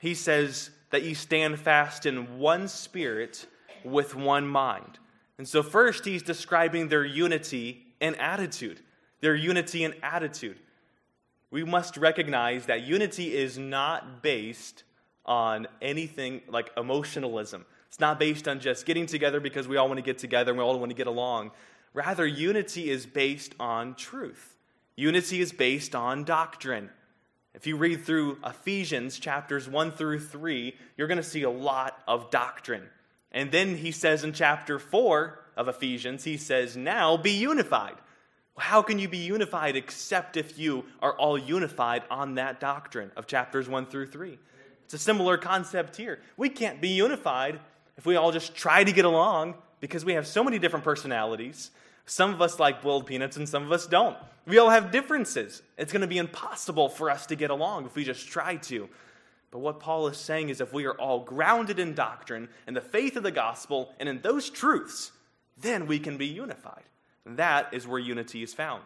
He 0.01 0.15
says 0.15 0.71
that 0.91 1.05
you 1.05 1.15
stand 1.15 1.61
fast 1.61 2.07
in 2.07 2.41
one 2.41 2.67
spirit 2.67 3.47
with 3.85 4.17
one 4.17 4.49
mind. 4.49 4.99
And 5.39 5.47
so, 5.47 5.63
first, 5.63 6.05
he's 6.05 6.25
describing 6.25 6.89
their 6.89 7.05
unity 7.05 7.87
and 8.01 8.19
attitude. 8.19 8.81
Their 9.21 9.37
unity 9.37 9.85
and 9.85 9.95
attitude. 10.03 10.59
We 11.53 11.63
must 11.63 11.99
recognize 11.99 12.67
that 12.67 12.83
unity 12.83 13.37
is 13.37 13.57
not 13.57 14.25
based 14.25 14.83
on 15.29 15.69
anything 15.81 16.41
like 16.49 16.71
emotionalism. 16.77 17.65
It's 17.87 18.01
not 18.01 18.19
based 18.19 18.49
on 18.49 18.59
just 18.59 18.87
getting 18.87 19.07
together 19.07 19.39
because 19.39 19.69
we 19.69 19.77
all 19.77 19.87
want 19.87 19.99
to 19.99 20.03
get 20.03 20.19
together 20.19 20.51
and 20.51 20.59
we 20.59 20.65
all 20.65 20.79
want 20.79 20.91
to 20.91 20.97
get 20.97 21.07
along. 21.07 21.53
Rather, 21.95 22.27
unity 22.27 22.91
is 22.91 23.07
based 23.07 23.55
on 23.61 23.95
truth. 23.95 24.57
Unity 24.97 25.41
is 25.41 25.53
based 25.53 25.95
on 25.95 26.25
doctrine. 26.25 26.91
If 27.55 27.67
you 27.67 27.77
read 27.77 28.05
through 28.05 28.39
Ephesians 28.45 29.19
chapters 29.19 29.69
1 29.69 29.93
through 29.93 30.21
3, 30.21 30.75
you're 30.97 31.09
going 31.09 31.19
to 31.19 31.23
see 31.23 31.43
a 31.43 31.51
lot 31.51 31.99
of 32.07 32.31
doctrine. 32.31 32.85
And 33.33 33.51
then 33.51 33.77
he 33.77 33.91
says 33.91 34.25
in 34.25 34.33
chapter 34.33 34.79
4 34.79 35.39
of 35.57 35.69
Ephesians, 35.69 36.25
he 36.25 36.37
says, 36.37 36.77
Now 36.77 37.17
be 37.17 37.33
unified. 37.33 37.97
How 38.57 38.83
can 38.83 38.99
you 38.99 39.09
be 39.09 39.19
unified 39.19 39.77
except 39.77 40.37
if 40.37 40.59
you 40.59 40.85
are 41.01 41.17
all 41.17 41.39
unified 41.39 42.03
on 42.11 42.35
that 42.35 42.61
doctrine 42.61 43.11
of 43.17 43.27
chapters 43.27 43.69
1 43.69 43.87
through 43.87 44.07
3? 44.07 44.39
It's 44.89 44.95
a 44.95 44.99
similar 44.99 45.37
concept 45.37 45.97
here. 45.97 46.19
We 46.39 46.49
can't 46.49 46.81
be 46.81 46.89
unified 46.89 47.61
if 47.99 48.07
we 48.07 48.17
all 48.17 48.33
just 48.33 48.55
try 48.55 48.85
to 48.85 48.91
get 48.91 49.05
along 49.05 49.53
because 49.81 50.03
we 50.03 50.15
have 50.15 50.27
so 50.27 50.43
many 50.43 50.59
different 50.59 50.83
personalities, 50.83 51.73
Some 52.07 52.33
of 52.33 52.41
us 52.41 52.59
like 52.59 52.81
boiled 52.81 53.05
peanuts 53.05 53.37
and 53.37 53.47
some 53.47 53.65
of 53.65 53.71
us 53.71 53.87
don't. 53.87 54.17
We 54.47 54.57
all 54.57 54.71
have 54.71 54.91
differences. 54.91 55.61
It's 55.77 55.93
going 55.93 56.01
to 56.01 56.09
be 56.09 56.17
impossible 56.17 56.89
for 56.89 57.11
us 57.11 57.27
to 57.27 57.37
get 57.37 57.51
along 57.51 57.85
if 57.85 57.97
we 57.97 58.03
just 58.03 58.29
try 58.29 58.57
to. 58.57 58.89
But 59.51 59.59
what 59.59 59.79
Paul 59.79 60.09
is 60.09 60.17
saying 60.17 60.49
is 60.49 60.63
if 60.63 60.73
we 60.73 60.87
are 60.87 60.95
all 60.95 61.21
grounded 61.21 61.79
in 61.79 61.93
doctrine 61.93 62.49
and 62.67 62.75
the 62.75 62.81
faith 62.81 63.15
of 63.19 63.25
the 63.25 63.31
gospel 63.31 63.93
and 64.01 64.09
in 64.09 64.23
those 64.23 64.49
truths, 64.49 65.13
then 65.61 65.87
we 65.87 65.99
can 65.99 66.17
be 66.17 66.25
unified. 66.25 66.85
That 67.27 67.75
is 67.75 67.87
where 67.87 67.99
unity 67.99 68.43
is 68.43 68.55
found. 68.55 68.85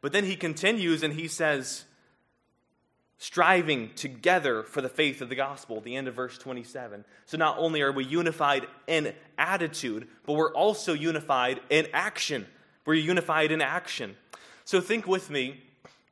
But 0.00 0.10
then 0.10 0.24
he 0.24 0.34
continues 0.34 1.04
and 1.04 1.14
he 1.14 1.28
says, 1.28 1.84
striving 3.18 3.90
together 3.94 4.62
for 4.62 4.80
the 4.80 4.88
faith 4.88 5.20
of 5.20 5.28
the 5.28 5.34
gospel, 5.34 5.80
the 5.80 5.96
end 5.96 6.06
of 6.06 6.14
verse 6.14 6.38
27. 6.38 7.04
So 7.26 7.36
not 7.36 7.58
only 7.58 7.82
are 7.82 7.92
we 7.92 8.04
unified 8.04 8.66
in 8.86 9.12
attitude, 9.36 10.06
but 10.24 10.34
we're 10.34 10.54
also 10.54 10.92
unified 10.92 11.60
in 11.68 11.88
action. 11.92 12.46
We're 12.86 12.94
unified 12.94 13.50
in 13.50 13.60
action. 13.60 14.16
So 14.64 14.80
think 14.80 15.06
with 15.06 15.30
me 15.30 15.60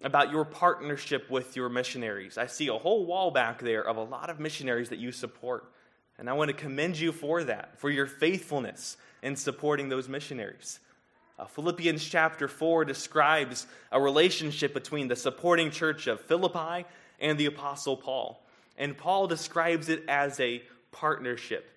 about 0.03 0.31
your 0.31 0.45
partnership 0.45 1.31
with 1.31 1.57
your 1.57 1.69
missionaries. 1.69 2.37
I 2.37 2.47
see 2.47 2.69
a 2.69 2.75
whole 2.75 3.07
wall 3.07 3.31
back 3.31 3.61
there 3.61 3.87
of 3.87 3.97
a 3.97 4.03
lot 4.03 4.29
of 4.29 4.41
missionaries 4.41 4.89
that 4.89 4.99
you 4.99 5.13
support. 5.13 5.65
And 6.19 6.29
I 6.29 6.33
want 6.33 6.49
to 6.49 6.57
commend 6.57 6.99
you 6.99 7.13
for 7.13 7.45
that, 7.45 7.79
for 7.79 7.89
your 7.89 8.07
faithfulness 8.07 8.97
in 9.23 9.37
supporting 9.37 9.89
those 9.89 10.09
missionaries. 10.09 10.81
Uh, 11.39 11.45
Philippians 11.45 12.03
chapter 12.03 12.49
4 12.49 12.87
describes 12.87 13.67
a 13.93 14.01
relationship 14.01 14.73
between 14.73 15.09
the 15.09 15.17
supporting 15.17 15.71
church 15.71 16.07
of 16.07 16.21
Philippi 16.23 16.87
and 17.21 17.37
the 17.37 17.47
Apostle 17.47 17.97
Paul. 17.97 18.43
And 18.79 18.97
Paul 18.97 19.27
describes 19.27 19.89
it 19.89 20.05
as 20.09 20.41
a 20.41 20.63
partnership. 20.93 21.71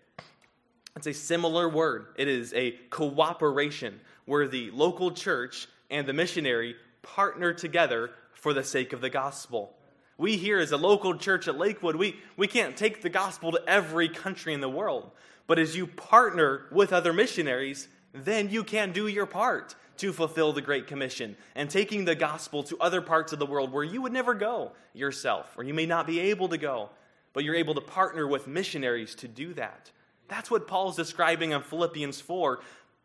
It's 0.96 1.08
a 1.08 1.13
similar 1.13 1.68
word, 1.68 2.08
it 2.16 2.28
is 2.28 2.54
a 2.54 2.72
cooperation 2.89 4.00
where 4.25 4.48
the 4.48 4.72
local 4.72 5.12
church 5.12 5.68
and 5.89 6.08
the 6.08 6.13
missionary 6.13 6.75
partner 7.01 7.54
together 7.54 8.12
for 8.34 8.54
the 8.54 8.63
sake 8.63 8.94
of 8.94 9.01
the 9.01 9.10
gospel. 9.10 9.75
We 10.18 10.38
here, 10.38 10.60
as 10.60 10.72
a 10.72 10.78
local 10.78 11.18
church 11.18 11.48
at 11.48 11.58
Lakewood, 11.58 11.96
we, 11.96 12.18
we 12.36 12.48
can't 12.48 12.75
take 12.75 13.01
the 13.01 13.10
gospel 13.10 13.54
to 13.54 13.62
every 13.68 14.10
country 14.10 14.54
in 14.54 14.62
the 14.62 14.70
world. 14.70 15.12
But 15.48 15.60
as 15.60 15.75
you 15.75 15.88
partner 15.88 16.66
with 16.72 16.92
other 16.92 17.13
missionaries, 17.13 17.88
then 18.13 18.50
you 18.50 18.63
can 18.63 18.92
do 18.92 19.08
your 19.08 19.25
part 19.25 19.75
to 19.98 20.13
fulfill 20.13 20.54
the 20.54 20.62
Great 20.62 20.88
Commission 20.88 21.36
and 21.56 21.70
taking 21.70 22.06
the 22.06 22.16
gospel 22.16 22.63
to 22.63 22.78
other 22.80 23.01
parts 23.01 23.34
of 23.34 23.39
the 23.39 23.46
world 23.46 23.72
where 23.72 23.84
you 23.84 24.01
would 24.01 24.13
never 24.13 24.34
go 24.34 24.72
yourself, 24.94 25.54
or 25.58 25.63
you 25.63 25.74
may 25.74 25.86
not 25.86 26.08
be 26.08 26.20
able 26.20 26.48
to 26.50 26.58
go, 26.58 26.89
but 27.34 27.44
you're 27.44 27.56
able 27.56 27.75
to 27.75 27.82
partner 27.82 28.25
with 28.25 28.48
missionaries 28.48 29.13
to 29.16 29.28
do 29.28 29.54
that. 29.54 29.92
That's 30.30 30.50
what 30.50 30.68
Paul's 30.68 30.96
describing 30.96 31.51
in 31.51 31.62
Philippians 31.62 32.22
4. 32.22 32.62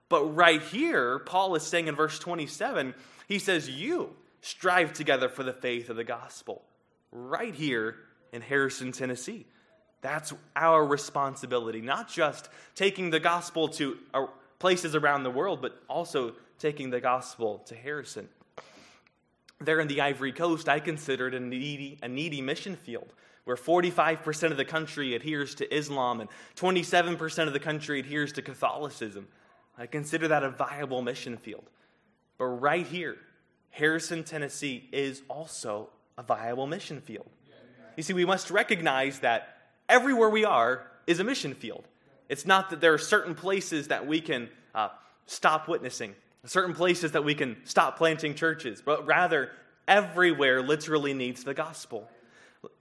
But 0.09 0.25
right 0.37 0.63
here, 0.63 1.19
Paul 1.19 1.55
is 1.57 1.65
saying 1.65 1.89
in 1.89 1.97
verse 1.97 2.19
27, 2.19 2.95
he 3.27 3.39
says, 3.39 3.69
You 3.69 4.15
strive 4.41 4.93
together 4.93 5.29
for 5.29 5.43
the 5.43 5.53
faith 5.53 5.91
of 5.91 5.97
the 5.97 6.05
gospel. 6.05 6.63
Right 7.11 7.55
here 7.55 7.97
in 8.33 8.43
Harrison, 8.43 8.93
Tennessee. 8.93 9.47
That's 10.03 10.35
our 10.55 10.85
responsibility, 10.85 11.81
not 11.81 12.09
just 12.09 12.51
taking 12.75 13.09
the 13.09 13.21
gospel 13.21 13.69
to 13.69 13.97
places 14.65 14.95
around 14.95 15.25
the 15.25 15.31
world, 15.31 15.61
but 15.61 15.79
also 15.91 16.33
taking 16.59 16.89
the 16.89 16.99
gospel 16.99 17.59
to 17.67 17.75
Harrison. 17.75 18.27
There 19.61 19.79
in 19.79 19.89
the 19.89 20.01
Ivory 20.01 20.33
Coast, 20.33 20.71
I 20.71 20.81
consider 20.81 21.29
it 21.29 21.35
a 21.35 21.39
needy, 21.39 21.99
a 22.03 22.09
needy 22.09 22.41
mission 22.41 22.75
field 22.75 23.13
where 23.45 23.57
45% 23.57 24.53
of 24.53 24.57
the 24.57 24.65
country 24.65 25.15
adheres 25.15 25.55
to 25.57 25.71
Islam 25.71 26.23
and 26.23 26.31
27% 26.57 27.47
of 27.47 27.53
the 27.53 27.61
country 27.61 28.01
adheres 28.01 28.33
to 28.33 28.41
Catholicism. 28.41 29.29
I 29.77 29.85
consider 29.85 30.29
that 30.29 30.43
a 30.43 30.49
viable 30.49 31.03
mission 31.03 31.37
field. 31.37 31.69
But 32.39 32.47
right 32.47 32.87
here, 32.87 33.19
Harrison, 33.69 34.25
Tennessee 34.25 34.89
is 34.93 35.21
also 35.29 35.91
a 36.17 36.23
viable 36.23 36.67
mission 36.67 37.03
field. 37.03 37.29
You 37.99 38.03
see, 38.03 38.15
we 38.15 38.25
must 38.25 38.51
recognize 38.51 39.19
that 39.19 39.59
everywhere 39.91 40.31
we 40.31 40.47
are 40.47 40.87
is 41.07 41.21
a 41.21 41.25
mission 41.25 41.53
field. 41.53 41.85
It's 42.29 42.47
not 42.47 42.71
that 42.71 42.81
there 42.81 42.95
are 42.95 42.99
certain 42.99 43.35
places 43.35 43.89
that 43.89 44.07
we 44.07 44.21
can 44.21 44.49
uh, 44.75 44.89
stop 45.27 45.69
witnessing, 45.69 46.15
certain 46.45 46.75
places 46.75 47.13
that 47.13 47.25
we 47.25 47.35
can 47.35 47.57
stop 47.65 47.97
planting 47.97 48.35
churches, 48.35 48.83
but 48.85 49.07
rather 49.07 49.51
everywhere 49.87 50.63
literally 50.63 51.15
needs 51.15 51.45
the 51.45 51.55
gospel. 51.55 52.09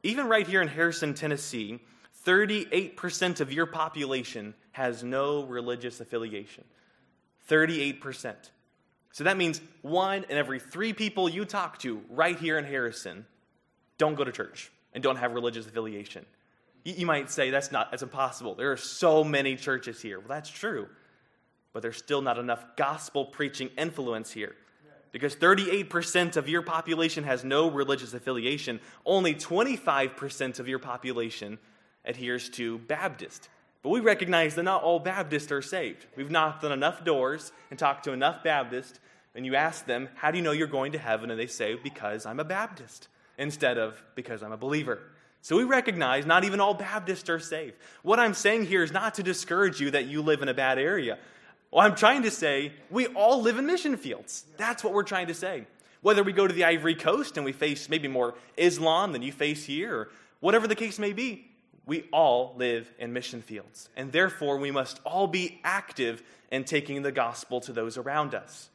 Even 0.01 0.27
right 0.27 0.47
here 0.47 0.61
in 0.61 0.67
Harrison, 0.67 1.13
Tennessee, 1.13 1.79
38% 2.25 3.41
of 3.41 3.51
your 3.51 3.65
population 3.65 4.53
has 4.71 5.03
no 5.03 5.43
religious 5.43 5.99
affiliation. 5.99 6.63
38%. 7.49 8.35
So 9.11 9.25
that 9.25 9.37
means 9.37 9.61
one 9.81 10.25
in 10.29 10.37
every 10.37 10.59
three 10.59 10.93
people 10.93 11.29
you 11.29 11.45
talk 11.45 11.79
to 11.79 12.01
right 12.09 12.37
here 12.39 12.57
in 12.57 12.65
Harrison 12.65 13.25
don't 13.97 14.15
go 14.15 14.23
to 14.23 14.31
church 14.31 14.71
and 14.93 15.03
don't 15.03 15.17
have 15.17 15.33
religious 15.33 15.67
affiliation. 15.67 16.25
You 16.83 17.05
might 17.05 17.29
say 17.29 17.49
that's 17.49 17.71
not 17.71 17.91
that's 17.91 18.03
impossible. 18.03 18.55
There 18.55 18.71
are 18.71 18.77
so 18.77 19.23
many 19.23 19.55
churches 19.55 20.01
here. 20.01 20.19
Well, 20.19 20.29
that's 20.29 20.49
true 20.49 20.87
but 21.73 21.81
there's 21.81 21.97
still 21.97 22.21
not 22.21 22.37
enough 22.37 22.63
gospel 22.77 23.25
preaching 23.25 23.69
influence 23.77 24.31
here. 24.31 24.55
Because 25.11 25.35
38% 25.35 26.37
of 26.37 26.49
your 26.49 26.61
population 26.61 27.23
has 27.23 27.43
no 27.43 27.69
religious 27.69 28.13
affiliation, 28.13 28.79
only 29.05 29.35
25% 29.35 30.59
of 30.59 30.67
your 30.67 30.79
population 30.79 31.59
adheres 32.05 32.49
to 32.49 32.79
Baptist. 32.79 33.49
But 33.83 33.89
we 33.89 33.99
recognize 33.99 34.55
that 34.55 34.63
not 34.63 34.81
all 34.81 34.99
Baptists 34.99 35.51
are 35.51 35.61
saved. 35.61 36.07
We've 36.15 36.31
knocked 36.31 36.63
on 36.63 36.71
enough 36.71 37.03
doors 37.03 37.51
and 37.69 37.77
talked 37.77 38.05
to 38.05 38.11
enough 38.11 38.43
Baptists, 38.43 38.99
and 39.35 39.45
you 39.45 39.55
ask 39.55 39.85
them, 39.85 40.09
How 40.15 40.31
do 40.31 40.37
you 40.37 40.43
know 40.43 40.51
you're 40.51 40.67
going 40.67 40.93
to 40.93 40.97
heaven? 40.97 41.29
And 41.29 41.39
they 41.39 41.47
say, 41.47 41.75
Because 41.75 42.25
I'm 42.25 42.39
a 42.39 42.45
Baptist, 42.45 43.07
instead 43.37 43.77
of 43.77 44.01
because 44.15 44.41
I'm 44.41 44.51
a 44.51 44.57
believer. 44.57 44.99
So 45.43 45.57
we 45.57 45.65
recognize 45.65 46.25
not 46.25 46.45
even 46.45 46.61
all 46.61 46.73
Baptists 46.73 47.29
are 47.29 47.37
saved. 47.37 47.75
What 48.01 48.17
I'm 48.17 48.33
saying 48.33 48.65
here 48.65 48.81
is 48.81 48.93
not 48.93 49.15
to 49.15 49.23
discourage 49.23 49.81
you 49.81 49.91
that 49.91 50.05
you 50.05 50.21
live 50.21 50.41
in 50.41 50.47
a 50.47 50.53
bad 50.53 50.79
area. 50.79 51.19
Well, 51.69 51.85
I'm 51.85 51.95
trying 51.95 52.23
to 52.23 52.31
say 52.31 52.71
we 52.89 53.07
all 53.07 53.41
live 53.41 53.57
in 53.57 53.65
mission 53.65 53.97
fields. 53.97 54.45
That's 54.55 54.85
what 54.85 54.93
we're 54.93 55.03
trying 55.03 55.27
to 55.27 55.33
say. 55.33 55.67
Whether 56.01 56.23
we 56.23 56.31
go 56.31 56.47
to 56.47 56.53
the 56.53 56.63
Ivory 56.63 56.95
Coast 56.95 57.35
and 57.35 57.45
we 57.45 57.51
face 57.51 57.89
maybe 57.89 58.07
more 58.07 58.35
Islam 58.55 59.11
than 59.11 59.21
you 59.21 59.33
face 59.33 59.65
here, 59.65 59.93
or 59.93 60.09
whatever 60.39 60.65
the 60.65 60.75
case 60.75 60.97
may 60.97 61.11
be, 61.11 61.51
we 61.85 62.05
all 62.13 62.53
live 62.55 62.89
in 62.97 63.11
mission 63.11 63.41
fields. 63.41 63.89
And 63.97 64.13
therefore, 64.13 64.57
we 64.59 64.71
must 64.71 65.01
all 65.03 65.27
be 65.27 65.59
active 65.65 66.23
in 66.51 66.63
taking 66.63 67.01
the 67.01 67.11
gospel 67.11 67.59
to 67.61 67.73
those 67.73 67.97
around 67.97 68.33
us. 68.33 68.69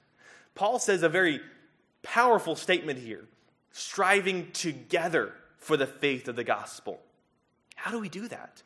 Paul 0.54 0.78
says 0.78 1.02
a 1.02 1.08
very 1.08 1.40
powerful 2.02 2.56
statement 2.56 2.98
here 2.98 3.24
striving 3.72 4.52
together 4.52 5.32
for 5.58 5.76
the 5.76 5.86
faith 5.86 6.28
of 6.28 6.36
the 6.36 6.44
gospel. 6.44 7.00
How 7.74 7.90
do 7.90 7.98
we 7.98 8.08
do 8.08 8.28
that? 8.28 8.62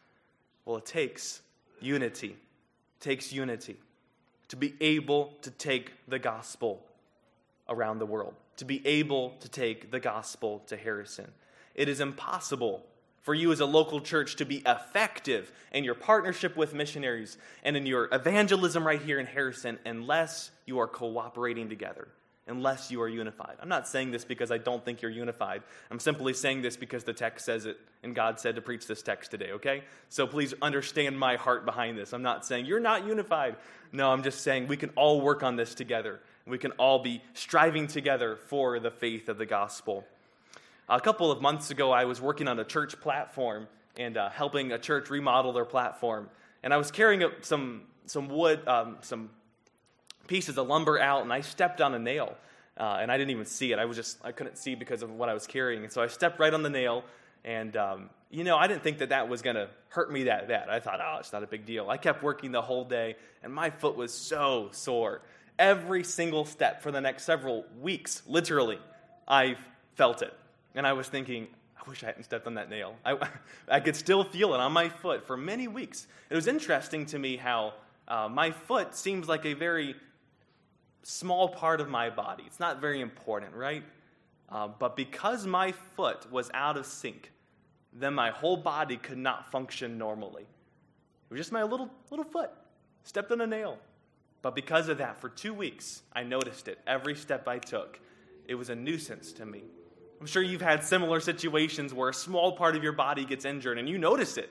Well, 0.64 0.76
it 0.76 0.86
takes 0.86 1.42
unity. 1.80 2.30
It 2.30 3.00
takes 3.00 3.32
unity 3.32 3.76
to 4.48 4.56
be 4.56 4.74
able 4.80 5.34
to 5.42 5.50
take 5.50 5.92
the 6.08 6.18
gospel 6.18 6.84
around 7.68 7.98
the 7.98 8.06
world, 8.06 8.34
to 8.58 8.64
be 8.64 8.86
able 8.86 9.30
to 9.40 9.48
take 9.48 9.90
the 9.90 10.00
gospel 10.00 10.62
to 10.66 10.76
Harrison. 10.76 11.30
It 11.74 11.88
is 11.88 12.00
impossible 12.00 12.84
for 13.22 13.34
you 13.34 13.52
as 13.52 13.60
a 13.60 13.66
local 13.66 14.00
church 14.00 14.36
to 14.36 14.44
be 14.44 14.62
effective 14.66 15.50
in 15.72 15.84
your 15.84 15.94
partnership 15.94 16.56
with 16.56 16.74
missionaries 16.74 17.38
and 17.64 17.76
in 17.76 17.86
your 17.86 18.08
evangelism 18.12 18.86
right 18.86 19.00
here 19.00 19.18
in 19.18 19.26
Harrison 19.26 19.78
unless 19.86 20.50
you 20.66 20.78
are 20.80 20.88
cooperating 20.88 21.68
together 21.68 22.08
unless 22.46 22.90
you 22.90 23.00
are 23.00 23.08
unified. 23.08 23.56
I'm 23.60 23.68
not 23.68 23.86
saying 23.86 24.10
this 24.10 24.24
because 24.24 24.50
I 24.50 24.58
don't 24.58 24.84
think 24.84 25.00
you're 25.00 25.10
unified. 25.10 25.62
I'm 25.90 26.00
simply 26.00 26.34
saying 26.34 26.62
this 26.62 26.76
because 26.76 27.04
the 27.04 27.12
text 27.12 27.44
says 27.44 27.66
it 27.66 27.78
and 28.02 28.14
God 28.14 28.40
said 28.40 28.56
to 28.56 28.60
preach 28.60 28.86
this 28.86 29.00
text 29.00 29.30
today, 29.30 29.52
okay? 29.52 29.84
So 30.08 30.26
please 30.26 30.52
understand 30.60 31.18
my 31.18 31.36
heart 31.36 31.64
behind 31.64 31.96
this. 31.96 32.12
I'm 32.12 32.22
not 32.22 32.44
saying 32.44 32.66
you're 32.66 32.80
not 32.80 33.06
unified. 33.06 33.56
No, 33.92 34.10
I'm 34.10 34.22
just 34.22 34.40
saying 34.40 34.66
we 34.66 34.76
can 34.76 34.90
all 34.96 35.20
work 35.20 35.42
on 35.42 35.54
this 35.54 35.74
together. 35.74 36.20
We 36.46 36.58
can 36.58 36.72
all 36.72 36.98
be 36.98 37.22
striving 37.34 37.86
together 37.86 38.36
for 38.36 38.80
the 38.80 38.90
faith 38.90 39.28
of 39.28 39.38
the 39.38 39.46
gospel. 39.46 40.04
A 40.88 41.00
couple 41.00 41.30
of 41.30 41.40
months 41.40 41.70
ago, 41.70 41.92
I 41.92 42.04
was 42.04 42.20
working 42.20 42.48
on 42.48 42.58
a 42.58 42.64
church 42.64 43.00
platform 43.00 43.68
and 43.96 44.16
uh, 44.16 44.30
helping 44.30 44.72
a 44.72 44.78
church 44.78 45.10
remodel 45.10 45.52
their 45.52 45.64
platform. 45.64 46.28
And 46.64 46.74
I 46.74 46.76
was 46.76 46.90
carrying 46.90 47.22
some, 47.42 47.82
some 48.06 48.28
wood, 48.28 48.66
um, 48.66 48.96
some 49.02 49.30
pieces 50.26 50.58
of 50.58 50.66
lumber 50.66 50.98
out, 50.98 51.22
and 51.22 51.32
I 51.32 51.40
stepped 51.40 51.80
on 51.80 51.94
a 51.94 51.98
nail. 51.98 52.36
Uh, 52.76 52.98
and 53.00 53.12
I 53.12 53.18
didn't 53.18 53.32
even 53.32 53.44
see 53.44 53.72
it. 53.72 53.78
I 53.78 53.84
was 53.84 53.96
just, 53.96 54.18
I 54.24 54.32
couldn't 54.32 54.56
see 54.56 54.74
because 54.74 55.02
of 55.02 55.10
what 55.10 55.28
I 55.28 55.34
was 55.34 55.46
carrying. 55.46 55.84
And 55.84 55.92
so 55.92 56.02
I 56.02 56.06
stepped 56.06 56.40
right 56.40 56.52
on 56.52 56.62
the 56.62 56.70
nail. 56.70 57.04
And, 57.44 57.76
um, 57.76 58.10
you 58.30 58.44
know, 58.44 58.56
I 58.56 58.66
didn't 58.66 58.82
think 58.82 58.98
that 58.98 59.10
that 59.10 59.28
was 59.28 59.42
going 59.42 59.56
to 59.56 59.68
hurt 59.88 60.10
me 60.10 60.24
that 60.24 60.48
bad. 60.48 60.68
I 60.68 60.80
thought, 60.80 61.00
oh, 61.02 61.18
it's 61.18 61.32
not 61.32 61.42
a 61.42 61.46
big 61.46 61.66
deal. 61.66 61.90
I 61.90 61.98
kept 61.98 62.22
working 62.22 62.50
the 62.50 62.62
whole 62.62 62.84
day, 62.84 63.16
and 63.42 63.52
my 63.52 63.68
foot 63.68 63.96
was 63.96 64.12
so 64.12 64.68
sore. 64.72 65.20
Every 65.58 66.02
single 66.02 66.44
step 66.44 66.82
for 66.82 66.90
the 66.90 67.00
next 67.00 67.24
several 67.24 67.66
weeks, 67.80 68.22
literally, 68.26 68.78
I 69.28 69.56
felt 69.96 70.22
it. 70.22 70.32
And 70.74 70.86
I 70.86 70.94
was 70.94 71.08
thinking, 71.08 71.48
I 71.76 71.88
wish 71.90 72.02
I 72.02 72.06
hadn't 72.06 72.22
stepped 72.22 72.46
on 72.46 72.54
that 72.54 72.70
nail. 72.70 72.94
I, 73.04 73.18
I 73.68 73.80
could 73.80 73.96
still 73.96 74.24
feel 74.24 74.54
it 74.54 74.60
on 74.60 74.72
my 74.72 74.88
foot 74.88 75.26
for 75.26 75.36
many 75.36 75.68
weeks. 75.68 76.06
It 76.30 76.34
was 76.34 76.46
interesting 76.46 77.04
to 77.06 77.18
me 77.18 77.36
how 77.36 77.74
uh, 78.08 78.28
my 78.30 78.50
foot 78.50 78.94
seems 78.94 79.28
like 79.28 79.44
a 79.44 79.52
very 79.52 79.94
small 81.02 81.48
part 81.48 81.80
of 81.80 81.88
my 81.88 82.10
body. 82.10 82.44
It's 82.46 82.60
not 82.60 82.80
very 82.80 83.00
important, 83.00 83.54
right? 83.54 83.82
Uh, 84.48 84.68
but 84.68 84.96
because 84.96 85.46
my 85.46 85.72
foot 85.72 86.30
was 86.30 86.50
out 86.54 86.76
of 86.76 86.86
sync, 86.86 87.32
then 87.92 88.14
my 88.14 88.30
whole 88.30 88.56
body 88.56 88.96
could 88.96 89.18
not 89.18 89.50
function 89.50 89.98
normally. 89.98 90.42
It 90.42 91.30
was 91.30 91.38
just 91.38 91.52
my 91.52 91.62
little, 91.62 91.90
little 92.10 92.24
foot, 92.24 92.50
stepped 93.02 93.32
on 93.32 93.40
a 93.40 93.46
nail. 93.46 93.78
But 94.42 94.54
because 94.54 94.88
of 94.88 94.98
that, 94.98 95.20
for 95.20 95.28
two 95.28 95.54
weeks, 95.54 96.02
I 96.12 96.24
noticed 96.24 96.68
it 96.68 96.78
every 96.86 97.14
step 97.14 97.46
I 97.46 97.58
took. 97.58 98.00
It 98.46 98.54
was 98.56 98.70
a 98.70 98.74
nuisance 98.74 99.32
to 99.34 99.46
me. 99.46 99.62
I'm 100.20 100.26
sure 100.26 100.42
you've 100.42 100.62
had 100.62 100.84
similar 100.84 101.20
situations 101.20 101.94
where 101.94 102.08
a 102.08 102.14
small 102.14 102.52
part 102.52 102.76
of 102.76 102.82
your 102.82 102.92
body 102.92 103.24
gets 103.24 103.44
injured 103.44 103.78
and 103.78 103.88
you 103.88 103.98
notice 103.98 104.36
it. 104.36 104.50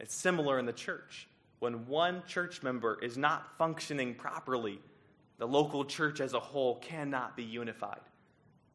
It's 0.00 0.14
similar 0.14 0.58
in 0.58 0.66
the 0.66 0.72
church. 0.72 1.28
When 1.60 1.86
one 1.86 2.22
church 2.26 2.62
member 2.62 2.98
is 3.02 3.16
not 3.16 3.56
functioning 3.56 4.14
properly, 4.14 4.80
the 5.42 5.48
local 5.48 5.84
church 5.84 6.20
as 6.20 6.34
a 6.34 6.38
whole 6.38 6.76
cannot 6.76 7.36
be 7.36 7.42
unified. 7.42 7.98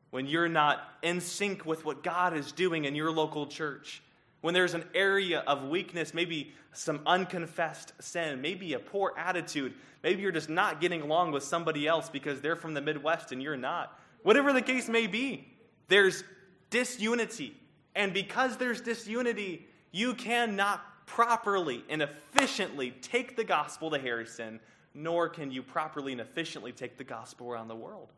When 0.10 0.26
you're 0.28 0.50
not 0.50 0.82
in 1.02 1.22
sync 1.22 1.66
with 1.66 1.86
what 1.86 2.04
God 2.04 2.36
is 2.36 2.52
doing 2.52 2.84
in 2.84 2.94
your 2.94 3.10
local 3.10 3.48
church, 3.48 4.04
when 4.42 4.54
there's 4.54 4.74
an 4.74 4.84
area 4.94 5.46
of 5.48 5.70
weakness, 5.70 6.14
maybe 6.14 6.52
some 6.74 7.00
unconfessed 7.06 7.94
sin, 8.02 8.42
maybe 8.42 8.74
a 8.74 8.80
poor 8.80 9.14
attitude, 9.18 9.76
maybe 10.04 10.22
you're 10.22 10.34
just 10.34 10.50
not 10.50 10.82
getting 10.82 11.02
along 11.02 11.32
with 11.32 11.44
somebody 11.44 11.88
else 11.88 12.10
because 12.10 12.42
they're 12.42 12.58
from 12.58 12.74
the 12.74 12.82
Midwest 12.82 13.32
and 13.32 13.42
you're 13.42 13.56
not. 13.56 13.98
Whatever 14.24 14.52
the 14.52 14.62
case 14.62 14.90
may 14.90 15.08
be, 15.08 15.48
there's 15.88 16.26
disunity. 16.70 17.56
And 17.96 18.14
because 18.14 18.58
there's 18.58 18.82
disunity, 18.82 19.66
you 19.94 20.16
cannot 20.16 20.82
properly 21.06 21.86
and 21.88 22.02
efficiently 22.02 22.92
take 23.02 23.38
the 23.38 23.46
gospel 23.46 23.90
to 23.92 24.00
Harrison, 24.00 24.60
nor 24.98 25.30
can 25.30 25.52
you 25.52 25.62
properly 25.62 26.12
and 26.12 26.20
efficiently 26.20 26.72
take 26.72 26.98
the 26.98 27.04
gospel 27.04 27.50
around 27.50 27.68
the 27.68 27.76
world. 27.76 28.12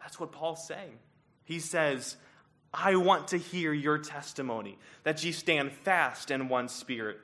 That's 0.00 0.18
what 0.18 0.32
Paul's 0.32 0.66
saying. 0.66 0.98
He 1.44 1.60
says, 1.60 2.16
I 2.72 2.96
want 2.96 3.28
to 3.28 3.36
hear 3.36 3.72
your 3.72 3.98
testimony, 3.98 4.78
that 5.04 5.22
ye 5.22 5.32
stand 5.32 5.72
fast 5.72 6.30
in 6.30 6.48
one 6.48 6.68
spirit, 6.68 7.18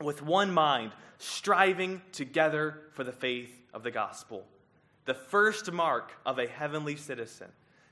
with 0.00 0.22
one 0.22 0.52
mind, 0.52 0.92
striving 1.18 2.00
together 2.12 2.82
for 2.92 3.02
the 3.02 3.12
faith 3.12 3.50
of 3.72 3.82
the 3.82 3.90
gospel. 3.90 4.44
The 5.04 5.14
first 5.14 5.72
mark 5.72 6.12
of 6.24 6.38
a 6.38 6.46
heavenly 6.46 6.96
citizen 6.96 7.48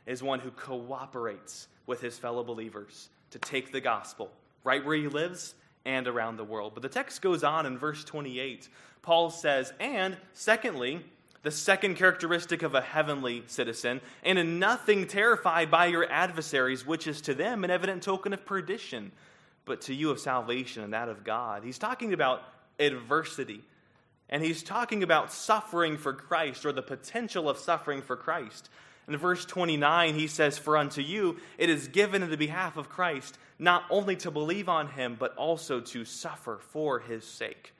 is 0.06 0.22
one 0.22 0.38
who 0.40 0.50
cooperates 0.52 1.66
with 1.86 2.00
his 2.00 2.18
fellow 2.18 2.44
believers 2.44 3.10
to 3.30 3.38
take 3.38 3.72
the 3.72 3.80
gospel 3.80 4.30
right 4.64 4.84
where 4.84 4.96
he 4.96 5.08
lives 5.08 5.54
and 5.84 6.06
around 6.06 6.36
the 6.36 6.44
world. 6.44 6.72
But 6.74 6.82
the 6.82 6.88
text 6.88 7.22
goes 7.22 7.44
on 7.44 7.66
in 7.66 7.78
verse 7.78 8.04
28. 8.04 8.68
Paul 9.02 9.30
says, 9.30 9.72
and 9.80 10.16
secondly, 10.32 11.00
the 11.42 11.50
second 11.50 11.96
characteristic 11.96 12.62
of 12.62 12.74
a 12.74 12.80
heavenly 12.80 13.42
citizen, 13.48 14.00
and 14.22 14.38
in 14.38 14.58
nothing 14.58 15.06
terrified 15.06 15.70
by 15.70 15.86
your 15.86 16.08
adversaries, 16.08 16.86
which 16.86 17.06
is 17.06 17.20
to 17.22 17.34
them 17.34 17.64
an 17.64 17.70
evident 17.70 18.02
token 18.02 18.32
of 18.32 18.46
perdition, 18.46 19.10
but 19.64 19.80
to 19.82 19.94
you 19.94 20.10
of 20.10 20.20
salvation 20.20 20.84
and 20.84 20.92
that 20.92 21.08
of 21.08 21.24
God. 21.24 21.64
He's 21.64 21.78
talking 21.78 22.12
about 22.12 22.42
adversity, 22.78 23.62
and 24.28 24.42
he's 24.42 24.62
talking 24.62 25.02
about 25.02 25.32
suffering 25.32 25.96
for 25.96 26.12
Christ 26.12 26.64
or 26.64 26.72
the 26.72 26.82
potential 26.82 27.48
of 27.48 27.58
suffering 27.58 28.02
for 28.02 28.16
Christ. 28.16 28.70
In 29.08 29.16
verse 29.16 29.44
29, 29.44 30.14
he 30.14 30.26
says, 30.26 30.58
For 30.58 30.76
unto 30.76 31.00
you 31.00 31.38
it 31.58 31.68
is 31.68 31.88
given 31.88 32.22
in 32.22 32.30
the 32.30 32.36
behalf 32.36 32.76
of 32.76 32.88
Christ 32.88 33.38
not 33.58 33.84
only 33.90 34.16
to 34.16 34.30
believe 34.30 34.68
on 34.68 34.88
him, 34.88 35.16
but 35.18 35.36
also 35.36 35.80
to 35.80 36.04
suffer 36.04 36.58
for 36.70 37.00
his 37.00 37.24
sake. 37.24 37.72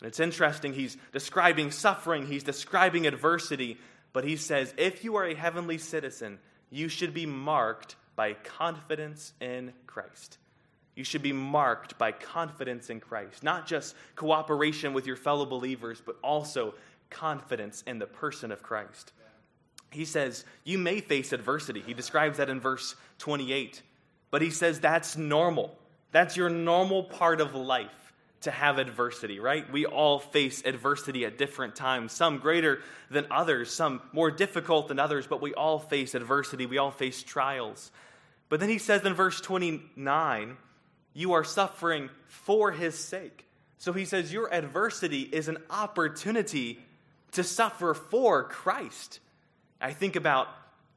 And 0.00 0.08
it's 0.08 0.20
interesting, 0.20 0.74
he's 0.74 0.96
describing 1.12 1.70
suffering, 1.70 2.26
he's 2.26 2.42
describing 2.42 3.06
adversity, 3.06 3.78
but 4.12 4.24
he 4.24 4.36
says, 4.36 4.74
If 4.76 5.04
you 5.04 5.16
are 5.16 5.24
a 5.24 5.34
heavenly 5.34 5.78
citizen, 5.78 6.38
you 6.70 6.88
should 6.88 7.14
be 7.14 7.26
marked 7.26 7.96
by 8.16 8.34
confidence 8.34 9.32
in 9.40 9.72
Christ. 9.86 10.38
You 10.94 11.04
should 11.04 11.22
be 11.22 11.32
marked 11.32 11.98
by 11.98 12.12
confidence 12.12 12.90
in 12.90 13.00
Christ, 13.00 13.42
not 13.42 13.66
just 13.66 13.94
cooperation 14.16 14.92
with 14.92 15.06
your 15.06 15.16
fellow 15.16 15.46
believers, 15.46 16.02
but 16.04 16.16
also 16.22 16.74
confidence 17.10 17.84
in 17.86 17.98
the 17.98 18.06
person 18.06 18.50
of 18.50 18.62
Christ 18.62 19.12
he 19.96 20.04
says, 20.04 20.44
You 20.64 20.78
may 20.78 21.00
face 21.00 21.32
adversity. 21.32 21.80
He 21.80 21.94
describes 21.94 22.38
that 22.38 22.50
in 22.50 22.60
verse 22.60 22.94
28. 23.18 23.82
But 24.30 24.42
he 24.42 24.50
says 24.50 24.78
that's 24.78 25.16
normal. 25.16 25.76
That's 26.12 26.36
your 26.36 26.50
normal 26.50 27.04
part 27.04 27.40
of 27.40 27.54
life 27.54 28.12
to 28.42 28.50
have 28.50 28.78
adversity, 28.78 29.40
right? 29.40 29.70
We 29.72 29.86
all 29.86 30.18
face 30.18 30.62
adversity 30.64 31.24
at 31.24 31.38
different 31.38 31.74
times, 31.74 32.12
some 32.12 32.38
greater 32.38 32.80
than 33.10 33.26
others, 33.30 33.72
some 33.72 34.02
more 34.12 34.30
difficult 34.30 34.88
than 34.88 34.98
others, 34.98 35.26
but 35.26 35.40
we 35.40 35.54
all 35.54 35.78
face 35.78 36.14
adversity. 36.14 36.66
We 36.66 36.78
all 36.78 36.90
face 36.90 37.22
trials. 37.22 37.90
But 38.48 38.60
then 38.60 38.68
he 38.68 38.78
says 38.78 39.04
in 39.04 39.14
verse 39.14 39.40
29, 39.40 40.56
You 41.14 41.32
are 41.32 41.44
suffering 41.44 42.10
for 42.26 42.70
his 42.70 42.96
sake. 42.98 43.46
So 43.78 43.92
he 43.92 44.04
says, 44.04 44.32
Your 44.32 44.52
adversity 44.52 45.22
is 45.22 45.48
an 45.48 45.58
opportunity 45.70 46.80
to 47.32 47.42
suffer 47.42 47.94
for 47.94 48.44
Christ. 48.44 49.20
I 49.80 49.92
think 49.92 50.16
about 50.16 50.48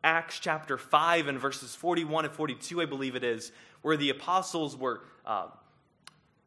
Acts 0.03 0.39
chapter 0.39 0.77
5 0.77 1.27
and 1.27 1.39
verses 1.39 1.75
41 1.75 2.25
and 2.25 2.33
42, 2.33 2.81
I 2.81 2.85
believe 2.85 3.15
it 3.15 3.23
is, 3.23 3.51
where 3.81 3.97
the 3.97 4.09
apostles 4.09 4.77
were 4.77 5.01
uh, 5.25 5.47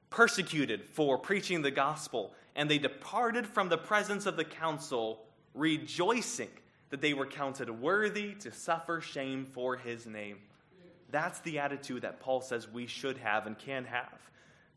persecuted 0.08 0.84
for 0.84 1.18
preaching 1.18 1.62
the 1.62 1.70
gospel, 1.70 2.32
and 2.56 2.70
they 2.70 2.78
departed 2.78 3.46
from 3.46 3.68
the 3.68 3.76
presence 3.76 4.24
of 4.24 4.36
the 4.36 4.44
council, 4.44 5.24
rejoicing 5.54 6.48
that 6.90 7.00
they 7.00 7.12
were 7.12 7.26
counted 7.26 7.68
worthy 7.70 8.34
to 8.34 8.52
suffer 8.52 9.00
shame 9.00 9.46
for 9.52 9.76
his 9.76 10.06
name. 10.06 10.38
That's 11.10 11.40
the 11.40 11.58
attitude 11.58 12.02
that 12.02 12.20
Paul 12.20 12.40
says 12.40 12.68
we 12.68 12.86
should 12.86 13.18
have 13.18 13.46
and 13.46 13.58
can 13.58 13.84
have. 13.84 14.18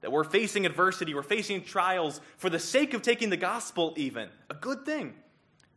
That 0.02 0.12
we're 0.12 0.26
facing 0.26 0.66
adversity, 0.66 1.14
we're 1.14 1.24
facing 1.24 1.64
trials 1.64 2.20
for 2.38 2.50
the 2.50 2.60
sake 2.60 2.94
of 2.94 3.02
taking 3.02 3.30
the 3.30 3.38
gospel, 3.38 3.94
even. 3.96 4.30
A 4.50 4.54
good 4.54 4.86
thing. 4.86 5.14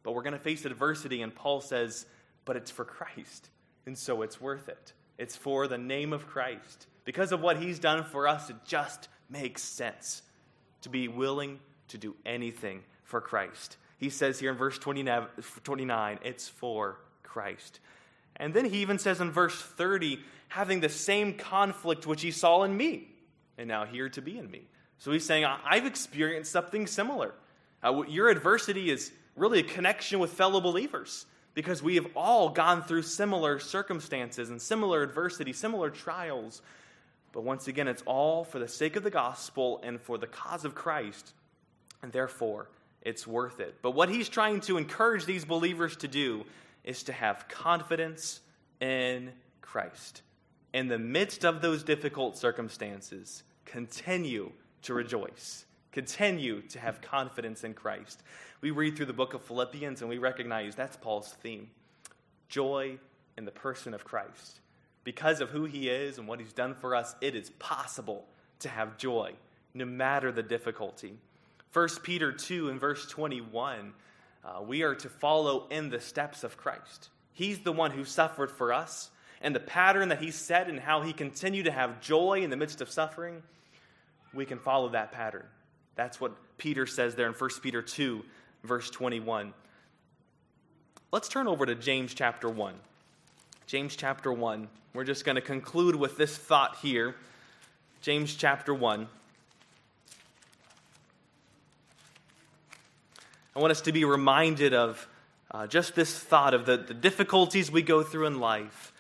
But 0.08 0.14
we're 0.14 0.22
going 0.22 0.32
to 0.32 0.38
face 0.38 0.64
adversity, 0.64 1.20
and 1.20 1.34
Paul 1.34 1.60
says, 1.60 2.06
but 2.46 2.56
it's 2.56 2.70
for 2.70 2.86
Christ. 2.86 3.50
And 3.84 3.98
so 3.98 4.22
it's 4.22 4.40
worth 4.40 4.70
it. 4.70 4.94
It's 5.18 5.36
for 5.36 5.68
the 5.68 5.76
name 5.76 6.14
of 6.14 6.26
Christ. 6.26 6.86
Because 7.04 7.30
of 7.30 7.42
what 7.42 7.58
he's 7.58 7.78
done 7.78 8.04
for 8.04 8.26
us, 8.26 8.48
it 8.48 8.56
just 8.64 9.08
makes 9.28 9.62
sense 9.62 10.22
to 10.80 10.88
be 10.88 11.08
willing 11.08 11.60
to 11.88 11.98
do 11.98 12.16
anything 12.24 12.84
for 13.04 13.20
Christ. 13.20 13.76
He 13.98 14.08
says 14.08 14.40
hear 14.40 14.50
in 14.50 14.56
verse 14.56 14.78
29, 14.78 16.18
it's 16.24 16.48
for 16.48 16.98
Christ. 17.22 17.78
And 18.34 18.54
then 18.54 18.64
he 18.64 18.78
even 18.78 18.98
says 18.98 19.20
in 19.20 19.30
verse 19.30 19.60
30, 19.60 20.20
having 20.48 20.80
the 20.80 20.88
same 20.88 21.34
conflict 21.34 22.06
which 22.06 22.22
he 22.22 22.30
saw 22.30 22.62
in 22.62 22.74
me, 22.74 23.08
and 23.58 23.68
now 23.68 23.84
here 23.84 24.08
to 24.08 24.22
be 24.22 24.38
in 24.38 24.50
me. 24.50 24.62
So 25.00 25.12
he's 25.12 25.26
saying, 25.26 25.44
I've 25.44 25.84
experienced 25.84 26.50
something 26.50 26.86
similar. 26.86 27.34
Uh, 27.84 28.04
your 28.08 28.30
adversity 28.30 28.90
is 28.90 29.12
really 29.38 29.60
a 29.60 29.64
connection 29.64 30.18
with 30.18 30.32
fellow 30.32 30.60
believers 30.60 31.26
because 31.54 31.82
we 31.82 31.96
have 31.96 32.06
all 32.14 32.50
gone 32.50 32.82
through 32.82 33.02
similar 33.02 33.58
circumstances 33.58 34.50
and 34.50 34.60
similar 34.60 35.02
adversity, 35.02 35.52
similar 35.52 35.90
trials. 35.90 36.62
But 37.32 37.42
once 37.42 37.68
again, 37.68 37.88
it's 37.88 38.02
all 38.02 38.44
for 38.44 38.58
the 38.58 38.68
sake 38.68 38.96
of 38.96 39.02
the 39.02 39.10
gospel 39.10 39.80
and 39.82 40.00
for 40.00 40.18
the 40.18 40.26
cause 40.26 40.64
of 40.64 40.74
Christ, 40.74 41.32
and 42.02 42.12
therefore 42.12 42.68
it's 43.02 43.26
worth 43.26 43.60
it. 43.60 43.76
But 43.82 43.92
what 43.92 44.08
he's 44.08 44.28
trying 44.28 44.60
to 44.62 44.76
encourage 44.76 45.24
these 45.24 45.44
believers 45.44 45.96
to 45.98 46.08
do 46.08 46.44
is 46.84 47.02
to 47.04 47.12
have 47.12 47.48
confidence 47.48 48.40
in 48.80 49.32
Christ. 49.60 50.22
In 50.72 50.88
the 50.88 50.98
midst 50.98 51.44
of 51.44 51.60
those 51.60 51.82
difficult 51.82 52.36
circumstances, 52.36 53.42
continue 53.64 54.52
to 54.82 54.94
rejoice. 54.94 55.64
Continue 55.92 56.60
to 56.68 56.78
have 56.78 57.00
confidence 57.00 57.64
in 57.64 57.74
Christ. 57.74 58.22
We 58.60 58.70
read 58.72 58.96
through 58.96 59.06
the 59.06 59.12
book 59.12 59.34
of 59.34 59.42
Philippians 59.42 60.00
and 60.00 60.10
we 60.10 60.18
recognize 60.18 60.74
that's 60.74 60.96
Paul's 60.96 61.32
theme 61.42 61.70
joy 62.48 62.98
in 63.36 63.44
the 63.44 63.50
person 63.50 63.94
of 63.94 64.04
Christ. 64.04 64.60
Because 65.04 65.40
of 65.40 65.50
who 65.50 65.64
he 65.64 65.88
is 65.88 66.18
and 66.18 66.26
what 66.26 66.40
he's 66.40 66.52
done 66.52 66.74
for 66.74 66.94
us, 66.94 67.14
it 67.20 67.34
is 67.34 67.50
possible 67.58 68.24
to 68.60 68.68
have 68.68 68.98
joy 68.98 69.34
no 69.74 69.84
matter 69.84 70.32
the 70.32 70.42
difficulty. 70.42 71.14
1 71.72 71.88
Peter 72.02 72.32
2 72.32 72.70
and 72.70 72.80
verse 72.80 73.06
21, 73.06 73.92
uh, 74.44 74.62
we 74.62 74.82
are 74.82 74.94
to 74.94 75.08
follow 75.08 75.68
in 75.70 75.90
the 75.90 76.00
steps 76.00 76.42
of 76.42 76.56
Christ. 76.56 77.10
He's 77.32 77.60
the 77.60 77.72
one 77.72 77.90
who 77.90 78.04
suffered 78.04 78.50
for 78.50 78.72
us, 78.72 79.10
and 79.40 79.54
the 79.54 79.60
pattern 79.60 80.08
that 80.08 80.20
he 80.20 80.30
set 80.30 80.68
and 80.68 80.80
how 80.80 81.02
he 81.02 81.12
continued 81.12 81.66
to 81.66 81.70
have 81.70 82.00
joy 82.00 82.40
in 82.42 82.50
the 82.50 82.56
midst 82.56 82.80
of 82.80 82.90
suffering, 82.90 83.42
we 84.34 84.44
can 84.44 84.58
follow 84.58 84.88
that 84.88 85.12
pattern. 85.12 85.44
That's 85.94 86.20
what 86.20 86.32
Peter 86.58 86.86
says 86.86 87.14
there 87.14 87.28
in 87.28 87.34
1 87.34 87.50
Peter 87.62 87.82
2, 87.82 88.24
verse 88.64 88.90
21. 88.90 89.52
Let's 91.10 91.28
turn 91.28 91.46
over 91.46 91.64
to 91.66 91.74
James 91.74 92.14
chapter 92.14 92.48
1. 92.48 92.74
James 93.66 93.96
chapter 93.96 94.32
1. 94.32 94.68
We're 94.94 95.04
just 95.04 95.24
going 95.24 95.36
to 95.36 95.42
conclude 95.42 95.94
with 95.94 96.16
this 96.16 96.36
thought 96.36 96.76
here. 96.82 97.14
James 98.00 98.34
chapter 98.34 98.74
1. 98.74 99.08
I 103.56 103.58
want 103.58 103.70
us 103.70 103.80
to 103.82 103.92
be 103.92 104.04
reminded 104.04 104.74
of 104.74 105.08
uh, 105.50 105.66
just 105.66 105.94
this 105.94 106.16
thought 106.16 106.54
of 106.54 106.66
the, 106.66 106.76
the 106.76 106.94
difficulties 106.94 107.70
we 107.70 107.82
go 107.82 108.02
through 108.02 108.26
in 108.26 108.38
life 108.38 108.92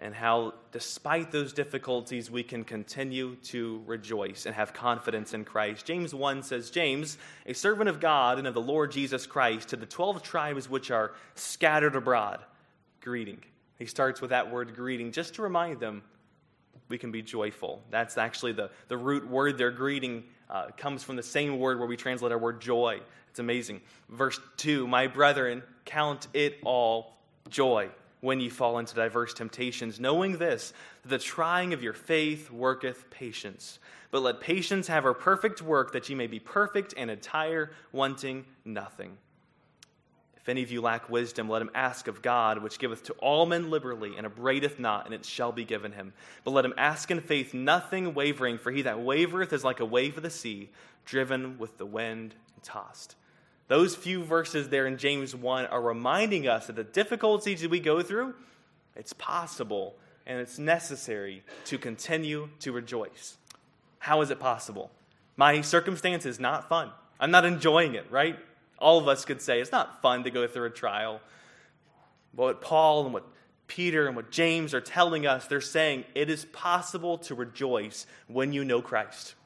and 0.00 0.14
how, 0.14 0.54
despite 0.72 1.30
those 1.30 1.52
difficulties, 1.52 2.30
we 2.30 2.42
can 2.42 2.64
continue 2.64 3.36
to 3.36 3.82
rejoice 3.86 4.46
and 4.46 4.54
have 4.54 4.72
confidence 4.72 5.34
in 5.34 5.44
Christ. 5.44 5.84
James 5.84 6.14
1 6.14 6.42
says, 6.42 6.70
James, 6.70 7.18
a 7.44 7.52
servant 7.52 7.90
of 7.90 8.00
God 8.00 8.38
and 8.38 8.46
of 8.46 8.54
the 8.54 8.62
Lord 8.62 8.90
Jesus 8.90 9.26
Christ, 9.26 9.68
to 9.68 9.76
the 9.76 9.84
12 9.84 10.22
tribes 10.22 10.70
which 10.70 10.90
are 10.90 11.12
scattered 11.34 11.96
abroad, 11.96 12.40
greeting. 13.02 13.42
He 13.78 13.84
starts 13.84 14.22
with 14.22 14.30
that 14.30 14.50
word 14.50 14.74
greeting 14.74 15.12
just 15.12 15.34
to 15.34 15.42
remind 15.42 15.80
them 15.80 16.02
we 16.88 16.96
can 16.96 17.12
be 17.12 17.20
joyful. 17.20 17.82
That's 17.90 18.16
actually 18.16 18.52
the, 18.52 18.70
the 18.88 18.96
root 18.96 19.28
word 19.28 19.58
there, 19.58 19.70
greeting, 19.70 20.24
uh, 20.48 20.68
comes 20.78 21.04
from 21.04 21.16
the 21.16 21.22
same 21.22 21.58
word 21.58 21.78
where 21.78 21.86
we 21.86 21.96
translate 21.96 22.32
our 22.32 22.38
word 22.38 22.60
joy. 22.62 23.00
It's 23.28 23.38
amazing. 23.38 23.82
Verse 24.08 24.40
2 24.56 24.86
My 24.88 25.08
brethren, 25.08 25.62
count 25.84 26.26
it 26.32 26.56
all 26.64 27.18
joy 27.50 27.90
when 28.20 28.40
you 28.40 28.50
fall 28.50 28.78
into 28.78 28.94
diverse 28.94 29.32
temptations, 29.32 29.98
knowing 29.98 30.38
this, 30.38 30.72
that 31.02 31.08
the 31.08 31.18
trying 31.18 31.72
of 31.72 31.82
your 31.82 31.94
faith 31.94 32.50
worketh 32.50 33.10
patience. 33.10 33.78
But 34.10 34.22
let 34.22 34.40
patience 34.40 34.88
have 34.88 35.04
her 35.04 35.14
perfect 35.14 35.62
work, 35.62 35.92
that 35.92 36.08
ye 36.08 36.14
may 36.14 36.26
be 36.26 36.38
perfect 36.40 36.94
and 36.96 37.10
entire, 37.10 37.72
wanting 37.92 38.44
nothing. 38.64 39.16
If 40.36 40.48
any 40.48 40.62
of 40.62 40.70
you 40.70 40.80
lack 40.80 41.10
wisdom, 41.10 41.48
let 41.48 41.62
him 41.62 41.70
ask 41.74 42.08
of 42.08 42.22
God, 42.22 42.62
which 42.62 42.78
giveth 42.78 43.04
to 43.04 43.12
all 43.14 43.44
men 43.44 43.70
liberally, 43.70 44.16
and 44.16 44.26
abradeth 44.26 44.78
not, 44.78 45.04
and 45.04 45.14
it 45.14 45.24
shall 45.24 45.52
be 45.52 45.64
given 45.64 45.92
him. 45.92 46.14
But 46.44 46.52
let 46.52 46.64
him 46.64 46.74
ask 46.78 47.10
in 47.10 47.20
faith, 47.20 47.52
nothing 47.52 48.14
wavering, 48.14 48.56
for 48.56 48.70
he 48.70 48.82
that 48.82 48.98
wavereth 48.98 49.52
is 49.52 49.64
like 49.64 49.80
a 49.80 49.84
wave 49.84 50.16
of 50.16 50.22
the 50.22 50.30
sea, 50.30 50.70
driven 51.04 51.58
with 51.58 51.76
the 51.76 51.86
wind 51.86 52.34
and 52.54 52.62
tossed. 52.62 53.16
Those 53.70 53.94
few 53.94 54.24
verses 54.24 54.68
there 54.68 54.88
in 54.88 54.98
James 54.98 55.32
1 55.32 55.66
are 55.66 55.80
reminding 55.80 56.48
us 56.48 56.66
that 56.66 56.74
the 56.74 56.82
difficulties 56.82 57.60
that 57.60 57.70
we 57.70 57.78
go 57.78 58.02
through, 58.02 58.34
it's 58.96 59.12
possible 59.12 59.94
and 60.26 60.40
it's 60.40 60.58
necessary 60.58 61.44
to 61.66 61.78
continue 61.78 62.48
to 62.58 62.72
rejoice. 62.72 63.36
How 64.00 64.22
is 64.22 64.32
it 64.32 64.40
possible? 64.40 64.90
My 65.36 65.60
circumstance 65.60 66.26
is 66.26 66.40
not 66.40 66.68
fun. 66.68 66.90
I'm 67.20 67.30
not 67.30 67.44
enjoying 67.44 67.94
it, 67.94 68.10
right? 68.10 68.36
All 68.80 68.98
of 68.98 69.06
us 69.06 69.24
could 69.24 69.40
say 69.40 69.60
it's 69.60 69.70
not 69.70 70.02
fun 70.02 70.24
to 70.24 70.32
go 70.32 70.48
through 70.48 70.66
a 70.66 70.70
trial. 70.70 71.20
But 72.34 72.42
what 72.42 72.60
Paul 72.62 73.04
and 73.04 73.14
what 73.14 73.28
Peter 73.68 74.08
and 74.08 74.16
what 74.16 74.32
James 74.32 74.74
are 74.74 74.80
telling 74.80 75.28
us, 75.28 75.46
they're 75.46 75.60
saying 75.60 76.06
it 76.16 76.28
is 76.28 76.44
possible 76.46 77.18
to 77.18 77.36
rejoice 77.36 78.04
when 78.26 78.52
you 78.52 78.64
know 78.64 78.82
Christ. 78.82 79.36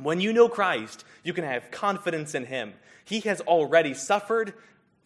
When 0.00 0.20
you 0.20 0.32
know 0.32 0.48
Christ, 0.48 1.04
you 1.22 1.32
can 1.32 1.44
have 1.44 1.70
confidence 1.70 2.34
in 2.34 2.46
Him. 2.46 2.74
He 3.04 3.20
has 3.20 3.40
already 3.42 3.94
suffered 3.94 4.54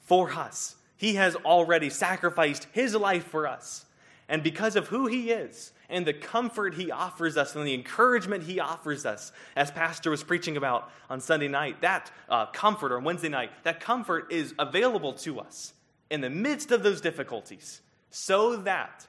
for 0.00 0.30
us, 0.30 0.76
He 0.96 1.14
has 1.14 1.36
already 1.36 1.90
sacrificed 1.90 2.66
His 2.72 2.94
life 2.94 3.26
for 3.26 3.46
us. 3.46 3.86
And 4.28 4.42
because 4.42 4.76
of 4.76 4.88
who 4.88 5.06
He 5.06 5.30
is 5.30 5.72
and 5.88 6.06
the 6.06 6.12
comfort 6.12 6.74
He 6.74 6.90
offers 6.90 7.36
us 7.36 7.54
and 7.54 7.66
the 7.66 7.74
encouragement 7.74 8.44
He 8.44 8.58
offers 8.58 9.06
us, 9.06 9.32
as 9.54 9.70
Pastor 9.70 10.10
was 10.10 10.24
preaching 10.24 10.56
about 10.56 10.90
on 11.08 11.20
Sunday 11.20 11.48
night, 11.48 11.80
that 11.82 12.10
uh, 12.28 12.46
comfort, 12.46 12.92
or 12.92 12.98
Wednesday 13.00 13.28
night, 13.28 13.50
that 13.64 13.80
comfort 13.80 14.32
is 14.32 14.54
available 14.58 15.12
to 15.14 15.40
us 15.40 15.72
in 16.10 16.20
the 16.20 16.30
midst 16.30 16.72
of 16.72 16.82
those 16.82 17.00
difficulties 17.00 17.80
so 18.10 18.56
that 18.56 19.06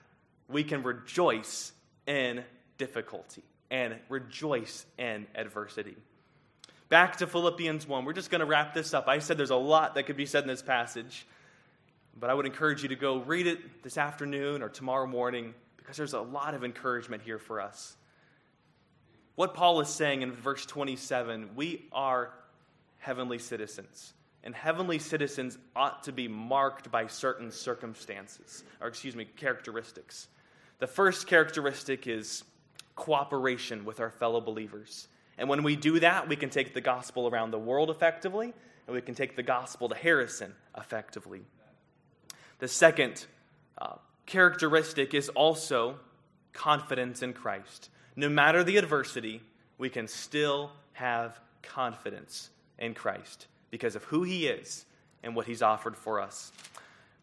we 0.48 0.63
can 0.63 0.84
rejoice 0.84 1.72
in 2.06 2.44
difficulty 2.78 3.44
and 3.71 3.95
rejoice 4.10 4.86
in 4.99 5.25
adversity. 5.34 5.95
Back 6.89 7.17
to 7.17 7.27
Philippians 7.27 7.88
1. 7.88 8.03
We're 8.03 8.12
just 8.12 8.29
going 8.29 8.41
to 8.41 8.45
wrap 8.45 8.73
this 8.73 8.93
up. 8.93 9.07
I 9.07 9.19
said 9.19 9.38
there's 9.38 9.49
a 9.49 9.55
lot 9.55 9.95
that 9.95 10.03
could 10.03 10.17
be 10.17 10.25
said 10.25 10.43
in 10.43 10.49
this 10.49 10.62
passage, 10.62 11.25
but 12.19 12.29
I 12.29 12.34
would 12.34 12.45
encourage 12.45 12.84
you 12.84 12.89
to 12.89 12.97
go 12.97 13.19
read 13.19 13.47
it 13.47 13.81
this 13.81 13.97
afternoon 13.97 14.62
or 14.62 14.67
tomorrow 14.67 15.07
morning 15.07 15.53
because 15.77 15.95
there's 15.95 16.13
a 16.13 16.19
lot 16.19 16.53
of 16.53 16.65
encouragement 16.65 17.23
here 17.23 17.39
for 17.39 17.62
us. 17.62 17.95
What 19.36 19.53
Paul 19.53 19.79
is 19.79 19.88
saying 19.88 20.21
in 20.21 20.34
verse 20.34 20.65
27 20.65 21.51
we 21.55 21.88
are 21.93 22.34
heavenly 22.99 23.39
citizens. 23.39 24.13
And 24.43 24.53
heavenly 24.53 24.99
citizens 24.99 25.57
ought 25.75 26.03
to 26.03 26.12
be 26.12 26.27
marked 26.27 26.91
by 26.91 27.07
certain 27.07 27.51
circumstances, 27.51 28.63
or 28.81 28.88
excuse 28.88 29.15
me, 29.15 29.25
characteristics. 29.25 30.27
The 30.79 30.88
first 30.88 31.27
characteristic 31.27 32.07
is 32.07 32.43
cooperation 32.95 33.86
with 33.86 33.99
our 33.99 34.10
fellow 34.12 34.41
believers. 34.41 35.08
And 35.38 35.49
when 35.49 35.63
we 35.63 35.75
do 35.75 35.99
that, 35.99 36.27
we 36.27 36.36
can 36.36 36.49
take 36.49 36.73
the 36.73 36.82
gospel 36.82 37.27
around 37.27 37.51
the 37.51 37.60
world 37.60 37.89
effectively, 37.89 38.54
and 38.88 38.95
we 38.95 39.01
can 39.01 39.15
take 39.15 39.36
the 39.36 39.43
gospel 39.43 39.89
to 39.89 39.95
Harrison 39.95 40.54
effectively. 40.77 41.41
The 42.60 42.67
second 42.67 43.25
uh, 43.77 43.95
characteristic 44.25 45.13
is 45.13 45.30
also 45.30 45.99
confidence 46.54 47.23
in 47.23 47.34
Christ. 47.34 47.89
No 48.15 48.30
matter 48.30 48.63
the 48.63 48.77
adversity, 48.77 49.41
we 49.77 49.89
can 49.89 50.08
still 50.08 50.71
have 50.93 51.39
confidence 51.63 52.49
in 52.77 52.93
Christ 52.93 53.47
because 53.69 53.95
of 53.95 54.04
who 54.06 54.23
he 54.23 54.47
is 54.47 54.86
and 55.23 55.36
what 55.36 55.47
he's 55.47 55.62
offered 55.62 55.95
for 55.95 56.19
us. 56.19 56.51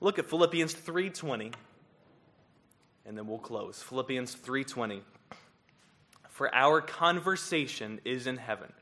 Look 0.00 0.18
at 0.18 0.26
Philippians 0.26 0.74
3:20 0.74 1.52
and 3.04 3.16
then 3.16 3.26
we'll 3.26 3.38
close. 3.38 3.82
Philippians 3.82 4.34
3:20 4.34 5.02
for 6.38 6.54
our 6.54 6.80
conversation 6.80 8.00
is 8.04 8.28
in 8.28 8.36
heaven, 8.36 8.72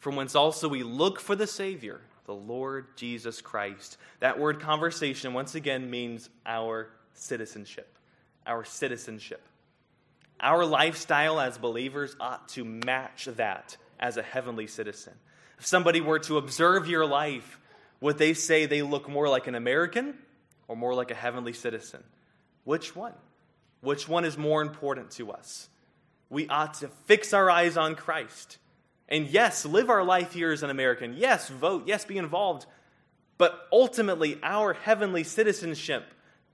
from 0.00 0.16
whence 0.16 0.34
also 0.34 0.68
we 0.68 0.82
look 0.82 1.20
for 1.20 1.36
the 1.36 1.46
Savior, 1.46 2.00
the 2.26 2.34
Lord 2.34 2.88
Jesus 2.96 3.40
Christ. 3.40 3.98
That 4.18 4.40
word 4.40 4.58
conversation, 4.58 5.32
once 5.32 5.54
again, 5.54 5.88
means 5.88 6.28
our 6.44 6.88
citizenship. 7.12 7.98
Our 8.44 8.64
citizenship. 8.64 9.40
Our 10.40 10.64
lifestyle 10.64 11.38
as 11.38 11.56
believers 11.56 12.16
ought 12.18 12.48
to 12.48 12.64
match 12.64 13.26
that 13.36 13.76
as 14.00 14.16
a 14.16 14.22
heavenly 14.22 14.66
citizen. 14.66 15.12
If 15.60 15.66
somebody 15.66 16.00
were 16.00 16.18
to 16.18 16.36
observe 16.36 16.88
your 16.88 17.06
life, 17.06 17.60
would 18.00 18.18
they 18.18 18.34
say 18.34 18.66
they 18.66 18.82
look 18.82 19.08
more 19.08 19.28
like 19.28 19.46
an 19.46 19.54
American 19.54 20.18
or 20.66 20.74
more 20.74 20.96
like 20.96 21.12
a 21.12 21.14
heavenly 21.14 21.52
citizen? 21.52 22.02
Which 22.64 22.96
one? 22.96 23.14
Which 23.82 24.08
one 24.08 24.24
is 24.24 24.36
more 24.36 24.62
important 24.62 25.12
to 25.12 25.30
us? 25.30 25.68
We 26.30 26.48
ought 26.48 26.74
to 26.74 26.88
fix 27.06 27.32
our 27.32 27.50
eyes 27.50 27.76
on 27.76 27.94
Christ. 27.94 28.58
And 29.08 29.26
yes, 29.26 29.64
live 29.64 29.90
our 29.90 30.02
life 30.02 30.32
here 30.32 30.52
as 30.52 30.62
an 30.62 30.70
American. 30.70 31.14
Yes, 31.16 31.48
vote. 31.48 31.84
Yes, 31.86 32.04
be 32.04 32.18
involved. 32.18 32.66
But 33.36 33.68
ultimately, 33.72 34.38
our 34.42 34.72
heavenly 34.72 35.24
citizenship 35.24 36.04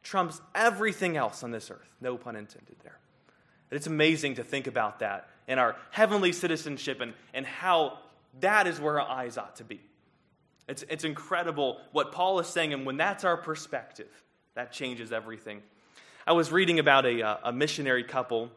trumps 0.02 0.40
everything 0.54 1.16
else 1.16 1.42
on 1.42 1.50
this 1.50 1.70
earth. 1.70 1.94
No 2.00 2.16
pun 2.16 2.36
intended 2.36 2.76
there. 2.82 2.98
It's 3.70 3.86
amazing 3.86 4.36
to 4.36 4.44
think 4.44 4.66
about 4.66 4.98
that 5.00 5.28
and 5.46 5.58
our 5.58 5.76
heavenly 5.90 6.32
citizenship 6.32 7.00
and, 7.00 7.12
and 7.34 7.44
how 7.44 7.98
that 8.40 8.68
is 8.68 8.80
where 8.80 9.00
our 9.00 9.08
eyes 9.08 9.36
ought 9.36 9.56
to 9.56 9.64
be. 9.64 9.80
It's, 10.68 10.84
it's 10.88 11.02
incredible 11.02 11.80
what 11.90 12.12
Paul 12.12 12.38
is 12.38 12.46
saying, 12.46 12.72
and 12.72 12.86
when 12.86 12.96
that's 12.96 13.24
our 13.24 13.36
perspective, 13.36 14.08
that 14.54 14.72
changes 14.72 15.10
everything. 15.10 15.62
I 16.24 16.32
was 16.32 16.52
reading 16.52 16.78
about 16.78 17.04
a, 17.04 17.22
uh, 17.22 17.36
a 17.44 17.52
missionary 17.52 18.04
couple 18.04 18.52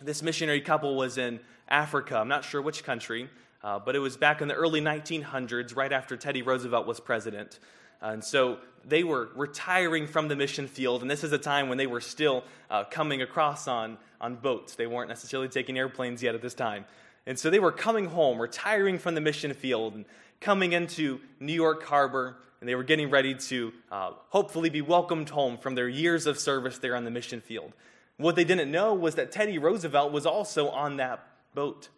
this 0.00 0.22
missionary 0.22 0.60
couple 0.60 0.96
was 0.96 1.18
in 1.18 1.40
Africa. 1.68 2.16
I'm 2.16 2.28
not 2.28 2.44
sure 2.44 2.60
which 2.60 2.84
country, 2.84 3.28
uh, 3.62 3.78
but 3.78 3.94
it 3.94 4.00
was 4.00 4.16
back 4.16 4.42
in 4.42 4.48
the 4.48 4.54
early 4.54 4.80
1900s, 4.80 5.76
right 5.76 5.92
after 5.92 6.16
Teddy 6.16 6.42
Roosevelt 6.42 6.86
was 6.86 7.00
president. 7.00 7.58
And 8.00 8.22
so 8.22 8.58
they 8.84 9.02
were 9.02 9.30
retiring 9.34 10.06
from 10.06 10.28
the 10.28 10.36
mission 10.36 10.66
field, 10.66 11.02
and 11.02 11.10
this 11.10 11.24
is 11.24 11.32
a 11.32 11.38
time 11.38 11.68
when 11.68 11.78
they 11.78 11.86
were 11.86 12.00
still 12.00 12.44
uh, 12.70 12.84
coming 12.84 13.22
across 13.22 13.66
on, 13.66 13.96
on 14.20 14.36
boats. 14.36 14.74
They 14.74 14.86
weren't 14.86 15.08
necessarily 15.08 15.48
taking 15.48 15.78
airplanes 15.78 16.22
yet 16.22 16.34
at 16.34 16.42
this 16.42 16.54
time. 16.54 16.84
And 17.26 17.38
so 17.38 17.48
they 17.48 17.58
were 17.58 17.72
coming 17.72 18.06
home, 18.06 18.38
retiring 18.38 18.98
from 18.98 19.14
the 19.14 19.20
mission 19.20 19.54
field, 19.54 19.94
and 19.94 20.04
coming 20.40 20.72
into 20.72 21.20
New 21.40 21.54
York 21.54 21.84
Harbor, 21.84 22.36
and 22.60 22.68
they 22.68 22.74
were 22.74 22.84
getting 22.84 23.08
ready 23.08 23.34
to 23.34 23.72
uh, 23.90 24.10
hopefully 24.28 24.68
be 24.68 24.82
welcomed 24.82 25.30
home 25.30 25.56
from 25.56 25.74
their 25.74 25.88
years 25.88 26.26
of 26.26 26.38
service 26.38 26.78
there 26.78 26.96
on 26.96 27.04
the 27.04 27.10
mission 27.10 27.40
field. 27.40 27.72
What 28.16 28.36
they 28.36 28.44
didn't 28.44 28.70
know 28.70 28.94
was 28.94 29.16
that 29.16 29.32
Teddy 29.32 29.58
Roosevelt 29.58 30.12
was 30.12 30.24
also 30.24 30.68
on 30.68 30.98
that 30.98 31.26
boat. 31.54 31.88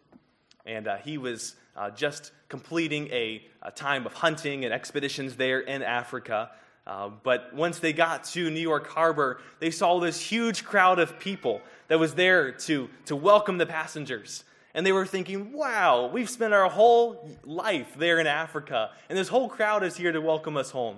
And 0.65 0.87
uh, 0.87 0.97
he 0.97 1.17
was 1.17 1.55
uh, 1.75 1.91
just 1.91 2.31
completing 2.49 3.07
a, 3.11 3.43
a, 3.61 3.71
time 3.71 4.05
of 4.05 4.13
hunting 4.13 4.65
and 4.65 4.73
expeditions 4.73 5.35
there 5.35 5.59
in 5.59 5.83
Africa. 5.83 6.49
Uh, 6.87 7.09
but 7.21 7.53
once 7.53 7.79
they 7.79 7.93
got 7.93 8.23
to 8.23 8.49
New 8.49 8.59
York 8.59 8.87
Harbor, 8.87 9.39
they 9.59 9.69
saw 9.69 9.99
this 9.99 10.19
huge 10.19 10.63
crowd 10.65 10.97
of 10.97 11.19
people 11.19 11.61
that 11.87 11.99
was 11.99 12.15
there 12.15 12.51
to, 12.51 12.89
to 13.05 13.15
welcome 13.15 13.57
the 13.59 13.65
passengers. 13.65 14.43
And 14.73 14.85
they 14.85 14.91
were 14.91 15.05
thinking, 15.05 15.53
wow, 15.53 16.09
we've 16.11 16.29
spent 16.29 16.53
our 16.53 16.69
whole 16.69 17.29
life 17.43 17.95
there 17.97 18.19
in 18.19 18.27
Africa, 18.27 18.91
and 19.09 19.17
this 19.17 19.27
whole 19.27 19.49
crowd 19.49 19.83
is 19.83 19.97
here 19.97 20.11
to 20.11 20.21
welcome 20.21 20.55
us 20.55 20.71
home. 20.71 20.97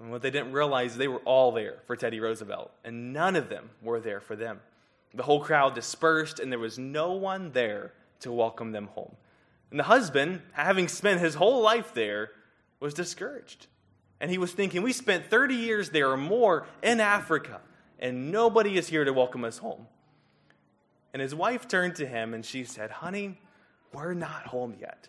And 0.00 0.10
what 0.10 0.22
they 0.22 0.30
didn't 0.30 0.52
realize, 0.52 0.96
they 0.96 1.08
were 1.08 1.22
all 1.24 1.52
there 1.52 1.78
for 1.86 1.96
Teddy 1.96 2.20
Roosevelt, 2.20 2.70
and 2.84 3.12
none 3.12 3.34
of 3.36 3.48
them 3.48 3.70
were 3.82 4.00
there 4.00 4.20
for 4.20 4.36
them. 4.36 4.60
The 5.12 5.24
whole 5.24 5.40
crowd 5.40 5.74
dispersed, 5.74 6.38
and 6.38 6.52
there 6.52 6.58
was 6.58 6.78
no 6.78 7.12
one 7.12 7.52
there 7.52 7.92
to 8.20 8.30
welcome 8.30 8.72
them 8.72 8.88
home. 8.88 9.16
And 9.70 9.78
the 9.78 9.84
husband, 9.84 10.42
having 10.52 10.88
spent 10.88 11.20
his 11.20 11.34
whole 11.34 11.60
life 11.62 11.92
there, 11.94 12.30
was 12.80 12.94
discouraged. 12.94 13.66
And 14.20 14.30
he 14.30 14.38
was 14.38 14.52
thinking, 14.52 14.82
we 14.82 14.92
spent 14.92 15.26
30 15.26 15.54
years 15.54 15.90
there 15.90 16.10
or 16.10 16.16
more 16.16 16.66
in 16.82 17.00
Africa, 17.00 17.60
and 17.98 18.30
nobody 18.30 18.76
is 18.76 18.88
here 18.88 19.04
to 19.04 19.12
welcome 19.12 19.44
us 19.44 19.58
home. 19.58 19.86
And 21.12 21.22
his 21.22 21.34
wife 21.34 21.66
turned 21.68 21.96
to 21.96 22.06
him 22.06 22.34
and 22.34 22.44
she 22.44 22.64
said, 22.64 22.90
Honey, 22.90 23.38
we're 23.92 24.14
not 24.14 24.46
home 24.46 24.76
yet. 24.80 25.08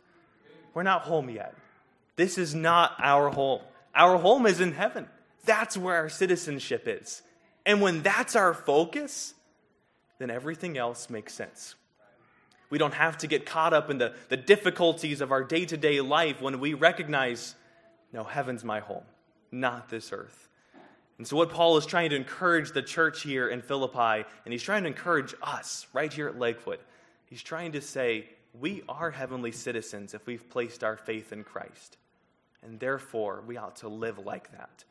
We're 0.73 0.83
not 0.83 1.01
home 1.01 1.29
yet. 1.29 1.55
This 2.15 2.37
is 2.37 2.55
not 2.55 2.95
our 2.99 3.29
home. 3.29 3.61
Our 3.99 4.17
home 4.17 4.45
is 4.45 4.61
in 4.61 4.71
heaven. 4.71 5.07
That's 5.43 5.75
where 5.75 5.95
our 5.95 6.07
citizenship 6.09 6.83
is. 6.87 7.21
And 7.65 7.81
when 7.81 8.01
that's 8.01 8.35
our 8.37 8.53
focus, 8.53 9.33
then 10.19 10.31
everything 10.31 10.77
else 10.77 11.09
makes 11.09 11.33
sense. 11.33 11.75
We 12.69 12.77
don't 12.77 12.93
have 12.93 13.17
to 13.19 13.27
get 13.27 13.45
caught 13.45 13.73
up 13.73 13.89
in 13.89 13.97
the, 13.97 14.13
the 14.29 14.37
difficulties 14.37 15.19
of 15.19 15.33
our 15.33 15.43
day 15.43 15.65
to 15.65 15.75
day 15.75 15.99
life 15.99 16.41
when 16.41 16.61
we 16.61 16.75
recognize, 16.75 17.55
no, 18.13 18.23
heaven's 18.23 18.63
my 18.63 18.79
home, 18.79 19.03
not 19.51 19.89
this 19.89 20.13
earth. 20.13 20.47
And 21.17 21.27
so, 21.27 21.35
what 21.35 21.49
Paul 21.49 21.75
is 21.75 21.85
trying 21.85 22.11
to 22.11 22.15
encourage 22.15 22.71
the 22.71 22.81
church 22.81 23.23
here 23.23 23.49
in 23.49 23.61
Philippi, 23.61 24.25
and 24.45 24.53
he's 24.53 24.63
trying 24.63 24.83
to 24.83 24.87
encourage 24.87 25.35
us 25.41 25.87
right 25.91 26.13
here 26.13 26.29
at 26.29 26.39
Lakewood, 26.39 26.79
he's 27.25 27.43
trying 27.43 27.73
to 27.73 27.81
say, 27.81 28.29
we 28.57 28.83
are 28.87 29.11
heavenly 29.11 29.51
citizens 29.51 30.13
if 30.13 30.25
we've 30.25 30.49
placed 30.49 30.85
our 30.85 30.95
faith 30.95 31.33
in 31.33 31.43
Christ. 31.43 31.97
And 32.63 32.79
therefore, 32.79 33.43
we 33.45 33.57
ought 33.57 33.77
to 33.77 33.87
live 33.87 34.19
like 34.19 34.51
that. 34.51 34.83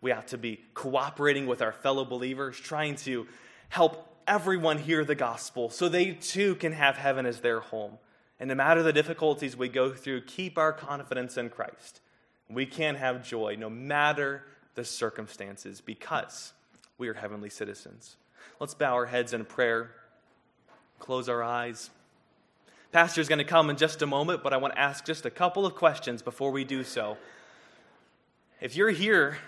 We 0.00 0.12
ought 0.12 0.28
to 0.28 0.38
be 0.38 0.60
cooperating 0.74 1.46
with 1.46 1.60
our 1.60 1.72
fellow 1.72 2.04
believers, 2.04 2.58
trying 2.58 2.96
to 2.96 3.26
help 3.68 4.06
everyone 4.26 4.78
hear 4.78 5.04
the 5.04 5.14
gospel 5.14 5.70
so 5.70 5.88
they 5.88 6.12
too 6.12 6.54
can 6.54 6.72
have 6.72 6.96
heaven 6.96 7.26
as 7.26 7.40
their 7.40 7.60
home. 7.60 7.98
And 8.38 8.48
no 8.48 8.54
matter 8.54 8.82
the 8.82 8.92
difficulties 8.92 9.56
we 9.56 9.68
go 9.68 9.92
through, 9.92 10.22
keep 10.22 10.56
our 10.56 10.72
confidence 10.72 11.36
in 11.36 11.50
Christ. 11.50 12.00
We 12.48 12.64
can 12.64 12.94
have 12.96 13.26
joy 13.26 13.56
no 13.58 13.68
matter 13.68 14.44
the 14.74 14.84
circumstances 14.84 15.80
because 15.80 16.52
we 16.96 17.08
are 17.08 17.14
heavenly 17.14 17.50
citizens. 17.50 18.16
Let's 18.58 18.74
bow 18.74 18.94
our 18.94 19.06
heads 19.06 19.34
in 19.34 19.44
prayer, 19.44 19.90
close 20.98 21.28
our 21.28 21.42
eyes. 21.42 21.90
Pastor's 22.92 23.28
going 23.28 23.38
to 23.38 23.44
come 23.44 23.70
in 23.70 23.76
just 23.76 24.02
a 24.02 24.06
moment, 24.06 24.42
but 24.42 24.52
I 24.52 24.56
want 24.56 24.74
to 24.74 24.80
ask 24.80 25.04
just 25.04 25.24
a 25.24 25.30
couple 25.30 25.64
of 25.64 25.76
questions 25.76 26.22
before 26.22 26.50
we 26.50 26.64
do 26.64 26.82
so. 26.82 27.16
If 28.60 28.74
you're 28.74 28.90
here 28.90 29.38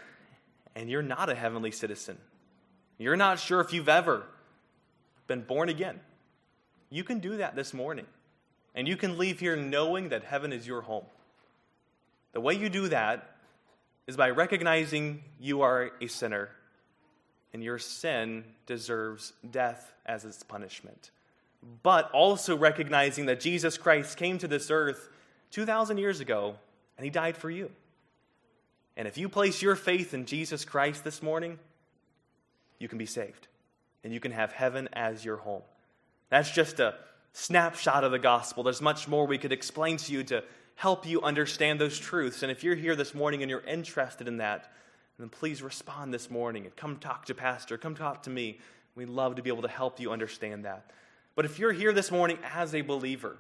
and 0.77 0.89
you're 0.89 1.03
not 1.03 1.29
a 1.29 1.35
heavenly 1.35 1.73
citizen, 1.73 2.19
you're 2.99 3.17
not 3.17 3.41
sure 3.41 3.61
if 3.61 3.73
you've 3.73 3.89
ever 3.89 4.25
been 5.27 5.43
born 5.43 5.69
again, 5.69 5.99
you 6.89 7.03
can 7.03 7.19
do 7.19 7.39
that 7.39 7.57
this 7.57 7.75
morning. 7.75 8.07
And 8.75 8.87
you 8.87 8.97
can 8.97 9.19
leave 9.19 9.41
here 9.41 9.57
knowing 9.57 10.11
that 10.11 10.25
heaven 10.25 10.53
is 10.53 10.67
your 10.67 10.83
home. 10.83 11.05
The 12.33 12.41
way 12.41 12.55
you 12.55 12.69
do 12.69 12.89
that 12.89 13.37
is 14.07 14.17
by 14.17 14.31
recognizing 14.31 15.23
you 15.41 15.63
are 15.63 15.91
a 16.01 16.07
sinner 16.07 16.49
and 17.53 17.63
your 17.63 17.79
sin 17.79 18.45
deserves 18.67 19.33
death 19.51 19.93
as 20.07 20.25
its 20.25 20.43
punishment 20.43 21.11
but 21.83 22.11
also 22.13 22.57
recognizing 22.57 23.27
that 23.27 23.41
Jesus 23.41 23.79
Christ 23.79 24.17
came 24.17 24.39
to 24.39 24.49
this 24.49 24.71
earth 24.71 25.09
2,000 25.53 25.99
years 25.99 26.21
ago 26.21 26.57
and 26.97 27.05
he 27.05 27.11
died 27.11 27.37
for 27.37 27.51
you. 27.51 27.71
And 28.97 29.09
if 29.09 29.17
you 29.17 29.29
place 29.29 29.63
your 29.63 29.77
faith 29.77 30.13
in 30.13 30.27
Jesus 30.27 30.65
Christ 30.65 31.05
this 31.05 31.23
morning, 31.23 31.59
you 32.79 32.89
can 32.89 32.99
be 32.99 33.07
saved 33.07 33.49
and 34.05 34.13
you 34.13 34.21
can 34.21 34.33
have 34.33 34.53
heaven 34.53 34.89
as 34.93 35.25
your 35.25 35.37
home. 35.37 35.63
That's 36.29 36.51
just 36.51 36.81
a 36.81 36.95
snapshot 37.33 38.05
of 38.05 38.13
the 38.13 38.19
gospel. 38.19 38.63
There's 38.63 38.83
much 38.83 39.09
more 39.09 39.27
we 39.27 39.39
could 39.39 39.53
explain 39.53 39.97
to 39.99 40.13
you 40.13 40.25
to 40.25 40.45
help 40.75 41.07
you 41.07 41.23
understand 41.23 41.81
those 41.81 41.99
truths. 41.99 42.43
And 42.43 42.51
if 42.51 42.65
you're 42.65 42.75
here 42.75 42.97
this 42.97 43.15
morning 43.15 43.43
and 43.43 43.51
you're 43.51 43.61
interested 43.61 44.29
in 44.29 44.39
that, 44.39 44.71
then 45.19 45.29
please 45.29 45.63
respond 45.63 46.13
this 46.13 46.31
morning 46.31 46.65
and 46.65 46.75
come 46.75 46.97
talk 46.97 47.27
to 47.27 47.35
Pastor, 47.35 47.79
come 47.79 47.95
talk 47.95 48.25
to 48.25 48.31
me. 48.31 48.59
We'd 48.95 49.09
love 49.09 49.37
to 49.37 49.43
be 49.43 49.49
able 49.49 49.63
to 49.63 49.69
help 49.69 50.01
you 50.01 50.11
understand 50.11 50.65
that. 50.65 50.91
But 51.35 51.45
if 51.45 51.59
you're 51.59 51.73
here 51.73 51.93
this 51.93 52.11
morning 52.11 52.39
as 52.55 52.75
a 52.75 52.83
believer, 52.83 53.37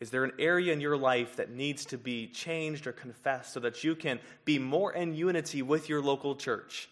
is 0.00 0.10
there 0.10 0.24
an 0.24 0.32
area 0.38 0.72
in 0.72 0.80
your 0.80 0.96
life 0.96 1.36
that 1.36 1.50
needs 1.50 1.84
to 1.86 1.98
be 1.98 2.28
changed 2.28 2.86
or 2.86 2.92
confessed 2.92 3.52
so 3.52 3.60
that 3.60 3.82
you 3.82 3.94
can 3.94 4.20
be 4.44 4.58
more 4.58 4.92
in 4.92 5.14
unity 5.14 5.62
with 5.62 5.88
your 5.88 6.00
local 6.00 6.36
church 6.36 6.88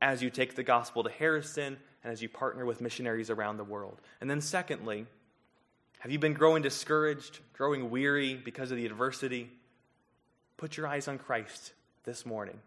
as 0.00 0.22
you 0.22 0.30
take 0.30 0.54
the 0.54 0.62
gospel 0.62 1.04
to 1.04 1.10
Harrison 1.10 1.76
and 2.02 2.12
as 2.12 2.22
you 2.22 2.28
partner 2.28 2.64
with 2.64 2.80
missionaries 2.80 3.30
around 3.30 3.56
the 3.56 3.64
world? 3.64 4.00
And 4.20 4.28
then, 4.28 4.40
secondly, 4.40 5.06
have 6.00 6.12
you 6.12 6.18
been 6.18 6.34
growing 6.34 6.62
discouraged, 6.62 7.40
growing 7.52 7.90
weary 7.90 8.34
because 8.34 8.70
of 8.70 8.76
the 8.76 8.86
adversity? 8.86 9.50
Put 10.56 10.76
your 10.76 10.86
eyes 10.86 11.08
on 11.08 11.18
Christ 11.18 11.72
this 12.04 12.24
morning 12.24 12.58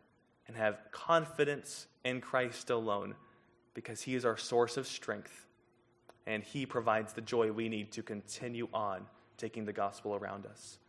and 0.47 0.55
have 0.55 0.79
confidence 0.91 1.87
in 2.03 2.19
Christ 2.19 2.69
alone 2.69 3.15
because 3.73 4.01
He 4.01 4.15
is 4.15 4.25
our 4.25 4.37
source 4.37 4.77
of 4.77 4.87
strength 4.87 5.47
and 6.25 6.43
He 6.43 6.65
provides 6.65 7.13
the 7.13 7.21
joy 7.21 7.51
we 7.51 7.69
need 7.69 7.91
to 7.93 8.03
continue 8.03 8.67
on 8.73 9.05
taking 9.37 9.65
the 9.65 9.73
gospel 9.73 10.15
around 10.15 10.45
us. 10.45 10.79